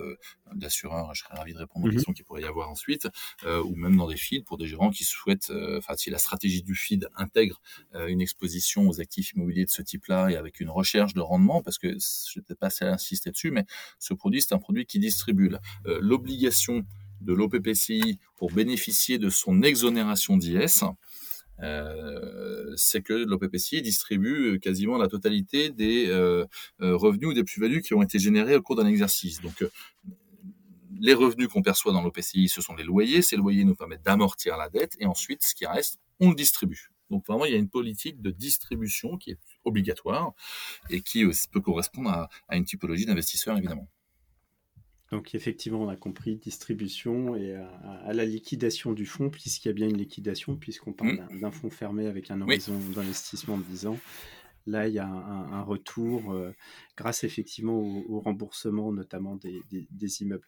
d'assureurs. 0.54 1.14
Je 1.14 1.24
serais 1.24 1.36
ravi 1.38 1.54
de 1.54 1.60
répondre 1.60 1.86
aux 1.86 1.90
mmh 1.90 1.94
questions 1.94 2.14
qu'il 2.14 2.26
pourrait 2.26 2.42
y 2.42 2.46
avoir 2.46 2.70
ensuite, 2.70 3.08
ou 3.46 3.76
même 3.76 3.96
dans 3.96 4.08
des 4.08 4.18
feeds 4.18 4.44
pour 4.44 4.58
des 4.58 4.68
gérants 4.68 4.90
qui 4.90 5.04
souhaitent, 5.04 5.52
enfin, 5.78 5.94
si 5.98 6.10
la 6.10 6.18
stratégie 6.18 6.64
du 6.64 6.76
feed 6.76 7.08
intègre 7.16 7.62
une 8.08 8.22
exposition 8.22 8.88
aux 8.88 9.02
actifs 9.02 9.34
immobiliers 9.34 9.66
de 9.66 9.70
ce 9.70 9.82
type-là 9.82 10.30
et 10.30 10.36
avec 10.36 10.60
une 10.60 10.70
recherche 10.70 11.14
de 11.14 11.22
rendement, 11.22 11.62
parce 11.62 11.78
que 11.78 11.98
je 11.98 12.40
peut-être 12.40 12.60
pas 12.60 12.68
assez 12.68 12.86
insister 13.00 13.32
dessus, 13.32 13.52
mais 13.52 13.66
ce 14.00 14.14
produit, 14.14 14.42
c'est 14.42 14.54
un 14.54 14.60
produit 14.60 14.86
qui 14.86 15.00
distribue 15.00 15.52
euh, 15.86 16.00
l'obligation 16.02 16.86
de 17.22 17.34
l'OPPCI 17.34 18.20
pour 18.38 18.52
bénéficier 18.52 19.18
de 19.18 19.30
son 19.30 19.62
exonération 19.62 20.38
d'IS. 20.38 20.84
Euh, 21.62 22.74
c'est 22.78 23.02
que 23.02 23.14
l'OPPCI 23.14 23.82
distribue 23.82 24.60
quasiment 24.62 24.98
la 24.98 25.10
totalité 25.10 25.70
des 25.70 26.08
euh, 26.08 26.46
revenus 26.80 27.30
ou 27.30 27.34
des 27.34 27.44
plus-values 27.44 27.82
qui 27.82 27.94
ont 27.94 28.02
été 28.02 28.18
générés 28.18 28.56
au 28.56 28.62
cours 28.62 28.78
d'un 28.78 28.88
exercice. 28.88 29.42
Donc, 29.42 29.66
les 31.02 31.14
revenus 31.14 31.48
qu'on 31.48 31.62
perçoit 31.62 31.92
dans 31.92 32.02
l'OPCI, 32.02 32.48
ce 32.48 32.62
sont 32.62 32.76
les 32.76 32.84
loyers. 32.84 33.22
Ces 33.22 33.36
loyers 33.36 33.66
nous 33.66 33.76
permettent 33.76 34.04
d'amortir 34.04 34.58
la 34.58 34.70
dette 34.70 34.96
et 35.00 35.06
ensuite, 35.06 35.44
ce 35.44 35.56
qui 35.56 35.66
reste, 35.66 36.00
on 36.20 36.30
le 36.30 36.36
distribue. 36.36 36.92
Donc 37.10 37.26
vraiment, 37.28 37.46
il 37.46 37.52
y 37.52 37.56
a 37.56 37.58
une 37.58 37.70
politique 37.70 38.22
de 38.22 38.32
distribution 38.32 39.18
qui 39.18 39.32
est 39.32 39.40
obligatoire 39.66 40.34
et 40.90 41.02
qui 41.02 41.26
peut 41.52 41.62
correspondre 41.62 42.10
à, 42.10 42.30
une 42.56 42.66
typologie 42.66 43.06
d'investisseurs, 43.06 43.58
évidemment. 43.58 43.88
Donc 45.12 45.34
effectivement, 45.34 45.82
on 45.82 45.90
a 45.90 45.96
compris 45.96 46.36
distribution 46.36 47.36
et 47.36 47.56
à, 47.56 48.14
la 48.14 48.26
liquidation 48.26 48.92
du 48.92 49.08
fonds, 49.08 49.32
puisqu'il 49.32 49.70
y 49.70 49.72
a 49.72 49.74
bien 49.74 49.88
une 49.88 49.98
liquidation, 49.98 50.56
puisqu'on 50.56 50.94
parle 50.94 51.26
mmh. 51.32 51.40
d'un 51.40 51.52
fonds 51.52 51.72
fermé 51.72 52.06
avec 52.06 52.30
un 52.30 52.42
horizon 52.42 52.78
d'investissement 52.94 53.58
de 53.58 53.64
10 53.64 53.88
ans. 53.88 53.98
Là, 54.70 54.88
il 54.88 54.94
y 54.94 55.00
a 55.00 55.08
un, 55.08 55.64
retour 55.64 56.32
euh, 56.32 56.54
grâce 56.96 57.24
effectivement 57.24 57.74
au, 57.74 58.20
remboursement 58.20 58.92
notamment 58.92 59.36
des, 59.36 60.22
immeubles. 60.22 60.46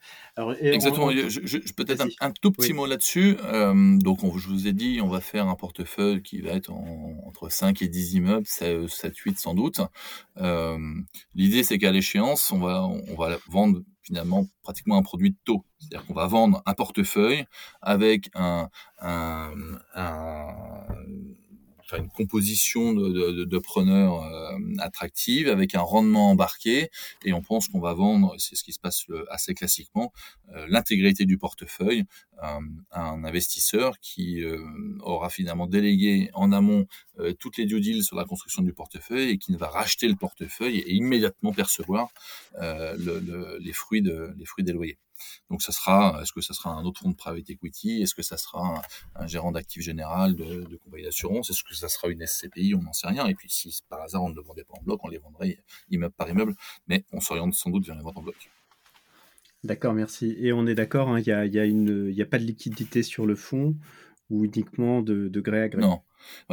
Exactement. 0.59 1.07
Peut-être 1.07 2.05
un, 2.19 2.31
tout 2.31 2.51
petit 2.51 2.73
mot 2.73 2.85
là-dessus. 2.85 3.35
Euh, 3.43 3.97
donc, 3.97 4.19
je 4.37 4.47
vous 4.47 4.67
ai 4.67 4.73
dit, 4.73 4.99
on 5.01 5.07
va 5.07 5.21
faire 5.21 5.47
un 5.47 5.55
portefeuille 5.55 6.21
qui 6.21 6.39
va 6.41 6.51
être 6.51 6.71
entre 6.71 7.49
5 7.49 7.81
et 7.81 7.87
10 7.87 8.13
immeubles, 8.15 8.45
7, 8.45 9.17
8 9.17 9.39
sans 9.39 9.55
doute. 9.55 9.81
Euh, 10.37 10.77
l'idée, 11.33 11.63
c'est 11.63 11.79
qu'à 11.79 11.91
l'échéance, 11.91 12.51
on 12.51 12.59
va, 12.59 12.85
on 12.85 13.15
va 13.15 13.39
vendre 13.47 13.81
finalement 14.03 14.45
pratiquement 14.61 14.97
un 14.97 15.03
produit 15.03 15.31
de 15.31 15.37
taux. 15.45 15.65
C'est-à-dire 15.79 16.05
qu'on 16.05 16.13
va 16.13 16.27
vendre 16.27 16.61
un 16.65 16.73
portefeuille 16.73 17.45
avec 17.81 18.29
un, 18.35 18.69
un, 18.99 19.53
un 19.95 20.85
une 21.97 22.09
composition 22.09 22.93
de, 22.93 23.57
preneurs 23.59 24.23
euh, 24.23 24.57
attractive 24.79 25.47
avec 25.47 25.75
un 25.75 25.81
rendement 25.81 26.31
embarqué 26.31 26.89
et 27.23 27.33
on 27.33 27.41
pense 27.41 27.67
qu'on 27.67 27.79
va 27.79 27.93
vendre, 27.93 28.35
c'est 28.37 28.55
ce 28.55 28.63
qui 28.63 28.71
se 28.71 28.79
passe 28.79 29.05
assez 29.29 29.53
classiquement, 29.53 30.11
euh, 30.55 30.65
l'intégrité 30.69 31.25
du 31.25 31.37
portefeuille 31.37 32.05
à 32.39 32.59
un 32.93 33.23
investisseur 33.23 33.99
qui 33.99 34.41
euh, 34.41 34.57
aura 35.01 35.29
finalement 35.29 35.67
délégué 35.67 36.31
en 36.33 36.51
amont 36.51 36.87
toutes 37.39 37.57
les 37.57 37.65
due 37.65 37.79
deals 37.79 38.03
sur 38.03 38.15
la 38.15 38.25
construction 38.25 38.63
du 38.63 38.73
portefeuille 38.73 39.29
et 39.29 39.37
qui 39.37 39.51
ne 39.51 39.57
va 39.57 39.67
racheter 39.67 40.07
le 40.07 40.15
portefeuille 40.15 40.79
et 40.79 40.93
immédiatement 40.93 41.53
percevoir 41.53 42.09
les 42.59 43.73
fruits 43.73 44.01
des 44.01 44.73
loyers. 44.73 44.97
Donc 45.49 45.61
ça 45.61 45.71
sera, 45.71 46.19
est-ce 46.21 46.31
que 46.33 46.41
ça 46.41 46.53
sera 46.53 46.71
un 46.71 46.83
autre 46.85 47.01
fonds 47.01 47.09
de 47.09 47.15
private 47.15 47.49
equity? 47.49 48.01
Est-ce 48.01 48.15
que 48.15 48.21
ça 48.21 48.37
sera 48.37 48.81
un, 49.15 49.27
gérant 49.27 49.51
d'actifs 49.51 49.83
général 49.83 50.35
de, 50.35 50.63
de 50.63 50.77
compagnie 50.77 51.03
d'assurance? 51.03 51.49
Est-ce 51.49 51.63
que 51.63 51.75
ça 51.75 51.89
sera 51.89 52.09
une 52.09 52.25
SCPI 52.25 52.75
On 52.75 52.81
n'en 52.81 52.93
sait 52.93 53.07
rien. 53.07 53.27
Et 53.27 53.35
puis 53.35 53.49
si 53.49 53.81
par 53.89 54.01
hasard 54.01 54.23
on 54.23 54.29
ne 54.29 54.35
le 54.35 54.41
vendait 54.41 54.63
pas 54.63 54.75
en 54.79 54.83
bloc, 54.83 54.99
on 55.03 55.09
les 55.09 55.17
vendrait 55.17 55.57
immeuble 55.89 56.13
par 56.13 56.29
immeuble, 56.29 56.55
mais 56.87 57.05
on 57.11 57.19
s'oriente 57.19 57.53
sans 57.53 57.69
doute 57.69 57.85
vers 57.85 57.95
les 57.95 58.03
ventes 58.03 58.17
en 58.17 58.21
bloc. 58.21 58.35
D'accord, 59.63 59.93
merci. 59.93 60.35
Et 60.39 60.53
on 60.53 60.65
est 60.65 60.73
d'accord, 60.73 61.09
hein, 61.09 61.19
il 61.19 61.25
n'y 61.25 61.31
a, 61.31 61.45
y 61.45 61.59
a, 61.59 62.23
a, 62.23 62.25
pas 62.25 62.39
de 62.39 62.43
liquidité 62.43 63.03
sur 63.03 63.27
le 63.27 63.35
fonds 63.35 63.75
ou 64.31 64.45
uniquement 64.45 65.01
de, 65.01 65.27
de 65.27 65.41
gré 65.41 65.61
à 65.61 65.69
gré? 65.69 65.81
Non, 65.81 66.01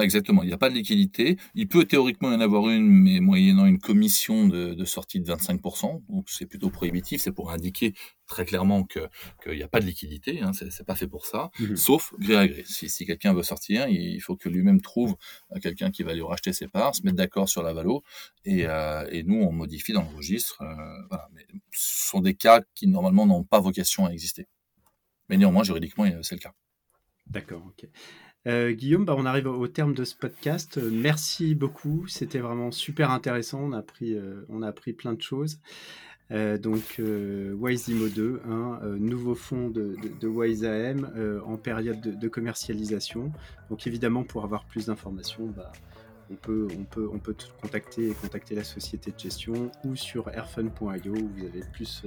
exactement. 0.00 0.42
Il 0.42 0.46
n'y 0.46 0.52
a 0.52 0.58
pas 0.58 0.70
de 0.70 0.74
liquidité. 0.74 1.36
Il 1.54 1.68
peut 1.68 1.84
théoriquement 1.84 2.32
y 2.32 2.34
en 2.34 2.40
avoir 2.40 2.68
une, 2.68 2.86
mais 2.86 3.20
moyennant 3.20 3.66
une 3.66 3.78
commission 3.78 4.46
de, 4.46 4.84
sortie 4.84 5.20
de 5.20 5.30
25%. 5.30 6.02
Donc 6.08 6.28
c'est 6.28 6.46
plutôt 6.46 6.70
prohibitif. 6.70 7.20
C'est 7.20 7.32
pour 7.32 7.50
indiquer 7.50 7.94
très 8.26 8.44
clairement 8.44 8.84
que 8.84 9.00
qu'il 9.42 9.56
n'y 9.56 9.62
a 9.62 9.68
pas 9.68 9.80
de 9.80 9.86
liquidité. 9.86 10.40
Hein, 10.42 10.52
c'est 10.52 10.86
pas 10.86 10.94
fait 10.94 11.06
pour 11.06 11.26
ça. 11.26 11.50
Mmh 11.60 11.76
sauf 11.76 12.12
gré 12.18 12.36
à 12.36 12.46
gré. 12.46 12.64
Si, 12.66 12.88
si 12.88 13.06
quelqu'un 13.06 13.32
veut 13.32 13.42
sortir, 13.42 13.88
il 13.88 14.20
faut 14.20 14.36
que 14.36 14.48
lui-même 14.48 14.80
trouve 14.80 15.16
euh, 15.52 15.58
quelqu'un 15.60 15.90
qui 15.90 16.02
va 16.02 16.14
lui 16.14 16.22
racheter 16.22 16.52
ses 16.52 16.68
parts, 16.68 16.94
se 16.94 17.02
mettre 17.02 17.16
d'accord 17.16 17.48
sur 17.48 17.62
la 17.62 17.72
valo, 17.72 18.02
et, 18.44 18.66
euh, 18.66 19.06
et, 19.10 19.22
nous 19.22 19.40
on 19.42 19.52
modifie 19.52 19.92
dans 19.92 20.02
le 20.02 20.16
registre. 20.16 20.60
Euh, 20.62 21.06
voilà. 21.08 21.28
Mais 21.32 21.46
ce 21.72 22.10
sont 22.10 22.20
des 22.20 22.34
cas 22.34 22.62
qui 22.74 22.86
normalement 22.86 23.26
n'ont 23.26 23.44
pas 23.44 23.60
vocation 23.60 24.06
à 24.06 24.10
exister. 24.10 24.46
Mais 25.28 25.36
néanmoins 25.36 25.64
juridiquement 25.64 26.04
c'est 26.22 26.34
le 26.34 26.40
cas. 26.40 26.54
D'accord. 27.26 27.62
Ok. 27.66 27.86
Euh, 28.48 28.72
Guillaume, 28.72 29.04
bah, 29.04 29.14
on 29.16 29.26
arrive 29.26 29.46
au 29.46 29.68
terme 29.68 29.92
de 29.92 30.04
ce 30.04 30.14
podcast. 30.14 30.78
Euh, 30.78 30.90
merci 30.90 31.54
beaucoup. 31.54 32.06
C'était 32.06 32.38
vraiment 32.38 32.70
super 32.70 33.10
intéressant. 33.10 33.60
On 33.60 33.72
a 33.72 33.78
appris, 33.78 34.14
euh, 34.14 34.46
plein 34.96 35.12
de 35.12 35.20
choses. 35.20 35.60
donc, 36.30 36.98
WiseImo 36.98 38.08
2, 38.08 38.40
un 38.46 38.80
nouveau 38.98 39.34
fonds 39.34 39.68
de, 39.70 40.26
Wise 40.26 40.64
AM 40.64 41.10
en 41.46 41.56
période 41.56 42.00
de, 42.00 42.28
commercialisation. 42.28 43.32
Donc, 43.70 43.86
évidemment, 43.86 44.24
pour 44.24 44.44
avoir 44.44 44.64
plus 44.64 44.86
d'informations, 44.86 45.46
bah, 45.46 45.72
on 46.30 46.34
peut, 46.34 46.68
on 46.96 47.18
contacter 47.62 48.10
et 48.10 48.14
contacter 48.14 48.54
la 48.54 48.64
société 48.64 49.10
de 49.10 49.18
gestion 49.18 49.70
ou 49.84 49.96
sur 49.96 50.28
airfun.io 50.28 51.12
où 51.12 51.28
vous 51.36 51.44
avez 51.46 51.62
plus, 51.72 52.02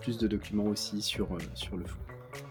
plus 0.00 0.18
de 0.18 0.28
documents 0.28 0.66
aussi 0.66 1.02
sur, 1.02 1.36
sur 1.54 1.76
le 1.76 1.84
fonds. 1.84 2.05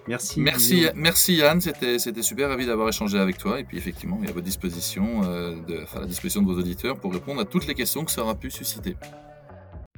Merci. 0.08 0.40
Merci, 0.40 0.88
merci 0.96 1.36
Yann, 1.36 1.60
c'était, 1.60 1.98
c'était 1.98 2.22
super, 2.22 2.50
ravi 2.50 2.66
d'avoir 2.66 2.90
échangé 2.90 3.18
avec 3.18 3.38
toi. 3.38 3.60
Et 3.60 3.64
puis 3.64 3.78
effectivement, 3.78 4.20
il 4.22 4.28
est 4.28 4.30
à 4.30 4.34
votre 4.34 4.46
disposition, 4.46 5.24
euh, 5.24 5.56
de, 5.68 5.84
à 5.96 6.02
la 6.02 6.06
disposition 6.06 6.42
de 6.42 6.48
vos 6.48 6.60
auditeurs 6.60 7.00
pour 7.00 7.12
répondre 7.12 7.42
à 7.42 7.46
toutes 7.46 7.68
les 7.68 7.74
questions 7.74 8.06
que 8.06 8.12
ça 8.12 8.22
aura 8.22 8.36
pu 8.36 8.52
susciter. 8.52 8.96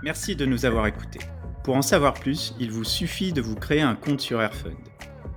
Merci 0.03 0.35
de 0.35 0.45
nous 0.45 0.65
avoir 0.65 0.87
écoutés. 0.87 1.19
Pour 1.63 1.75
en 1.75 1.81
savoir 1.81 2.13
plus, 2.13 2.55
il 2.59 2.71
vous 2.71 2.85
suffit 2.85 3.33
de 3.33 3.41
vous 3.41 3.55
créer 3.55 3.81
un 3.81 3.95
compte 3.95 4.21
sur 4.21 4.41
Airfund. 4.41 4.77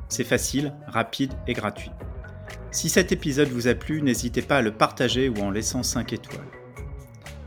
C'est 0.09 0.25
facile, 0.25 0.75
rapide 0.87 1.33
et 1.47 1.55
gratuit. 1.55 1.91
Si 2.71 2.89
cet 2.89 3.11
épisode 3.11 3.49
vous 3.49 3.67
a 3.67 3.75
plu, 3.75 4.03
n'hésitez 4.03 4.43
pas 4.43 4.59
à 4.59 4.63
le 4.63 4.71
partager 4.71 5.29
ou 5.29 5.39
en 5.41 5.51
laissant 5.51 5.83
5 5.83 6.13
étoiles. 6.13 6.47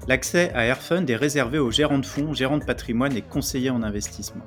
L'accès 0.07 0.51
à 0.53 0.65
Airfund 0.65 1.09
est 1.09 1.15
réservé 1.15 1.59
aux 1.59 1.71
gérants 1.71 1.99
de 1.99 2.05
fonds, 2.05 2.33
gérants 2.33 2.57
de 2.57 2.65
patrimoine 2.65 3.15
et 3.15 3.21
conseillers 3.21 3.69
en 3.69 3.83
investissement. 3.83 4.43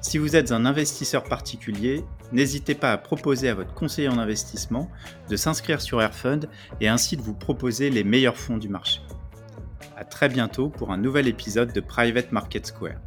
Si 0.00 0.18
vous 0.18 0.36
êtes 0.36 0.52
un 0.52 0.66
investisseur 0.66 1.24
particulier, 1.24 2.04
n'hésitez 2.32 2.74
pas 2.74 2.92
à 2.92 2.96
proposer 2.96 3.48
à 3.48 3.54
votre 3.54 3.74
conseiller 3.74 4.08
en 4.08 4.18
investissement 4.18 4.90
de 5.28 5.36
s'inscrire 5.36 5.80
sur 5.80 6.00
Airfund 6.00 6.48
et 6.80 6.88
ainsi 6.88 7.16
de 7.16 7.22
vous 7.22 7.34
proposer 7.34 7.90
les 7.90 8.04
meilleurs 8.04 8.36
fonds 8.36 8.58
du 8.58 8.68
marché. 8.68 9.00
A 9.96 10.04
très 10.04 10.28
bientôt 10.28 10.68
pour 10.68 10.92
un 10.92 10.96
nouvel 10.96 11.26
épisode 11.26 11.72
de 11.72 11.80
Private 11.80 12.30
Market 12.30 12.66
Square. 12.66 13.00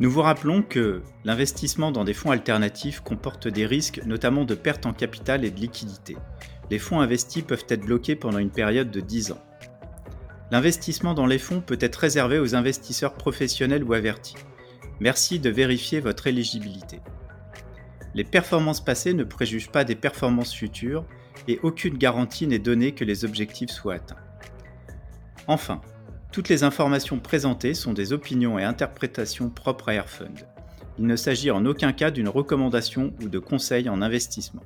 Nous 0.00 0.10
vous 0.10 0.22
rappelons 0.22 0.62
que 0.62 1.02
l'investissement 1.24 1.90
dans 1.90 2.04
des 2.04 2.14
fonds 2.14 2.30
alternatifs 2.30 3.00
comporte 3.00 3.48
des 3.48 3.66
risques, 3.66 4.00
notamment 4.06 4.44
de 4.44 4.54
perte 4.54 4.86
en 4.86 4.92
capital 4.92 5.44
et 5.44 5.50
de 5.50 5.60
liquidité. 5.60 6.16
Les 6.70 6.78
fonds 6.78 7.00
investis 7.00 7.42
peuvent 7.42 7.66
être 7.68 7.84
bloqués 7.84 8.14
pendant 8.16 8.38
une 8.38 8.50
période 8.50 8.90
de 8.90 9.00
10 9.00 9.32
ans. 9.32 9.42
L'investissement 10.50 11.14
dans 11.14 11.26
les 11.26 11.38
fonds 11.38 11.60
peut 11.60 11.78
être 11.80 11.96
réservé 11.96 12.38
aux 12.38 12.54
investisseurs 12.54 13.14
professionnels 13.14 13.84
ou 13.84 13.92
avertis. 13.92 14.36
Merci 15.00 15.38
de 15.38 15.50
vérifier 15.50 16.00
votre 16.00 16.26
éligibilité. 16.26 17.00
Les 18.14 18.24
performances 18.24 18.84
passées 18.84 19.14
ne 19.14 19.24
préjugent 19.24 19.70
pas 19.70 19.84
des 19.84 19.94
performances 19.94 20.52
futures 20.52 21.04
et 21.46 21.60
aucune 21.62 21.96
garantie 21.96 22.46
n'est 22.46 22.58
donnée 22.58 22.92
que 22.92 23.04
les 23.04 23.24
objectifs 23.24 23.70
soient 23.70 23.94
atteints. 23.94 24.16
Enfin, 25.46 25.80
toutes 26.32 26.48
les 26.48 26.64
informations 26.64 27.18
présentées 27.18 27.74
sont 27.74 27.92
des 27.92 28.12
opinions 28.12 28.58
et 28.58 28.64
interprétations 28.64 29.50
propres 29.50 29.90
à 29.90 29.94
Airfund. 29.94 30.46
Il 30.98 31.06
ne 31.06 31.16
s'agit 31.16 31.50
en 31.50 31.64
aucun 31.64 31.92
cas 31.92 32.10
d'une 32.10 32.28
recommandation 32.28 33.14
ou 33.22 33.28
de 33.28 33.38
conseil 33.38 33.88
en 33.88 34.02
investissement. 34.02 34.62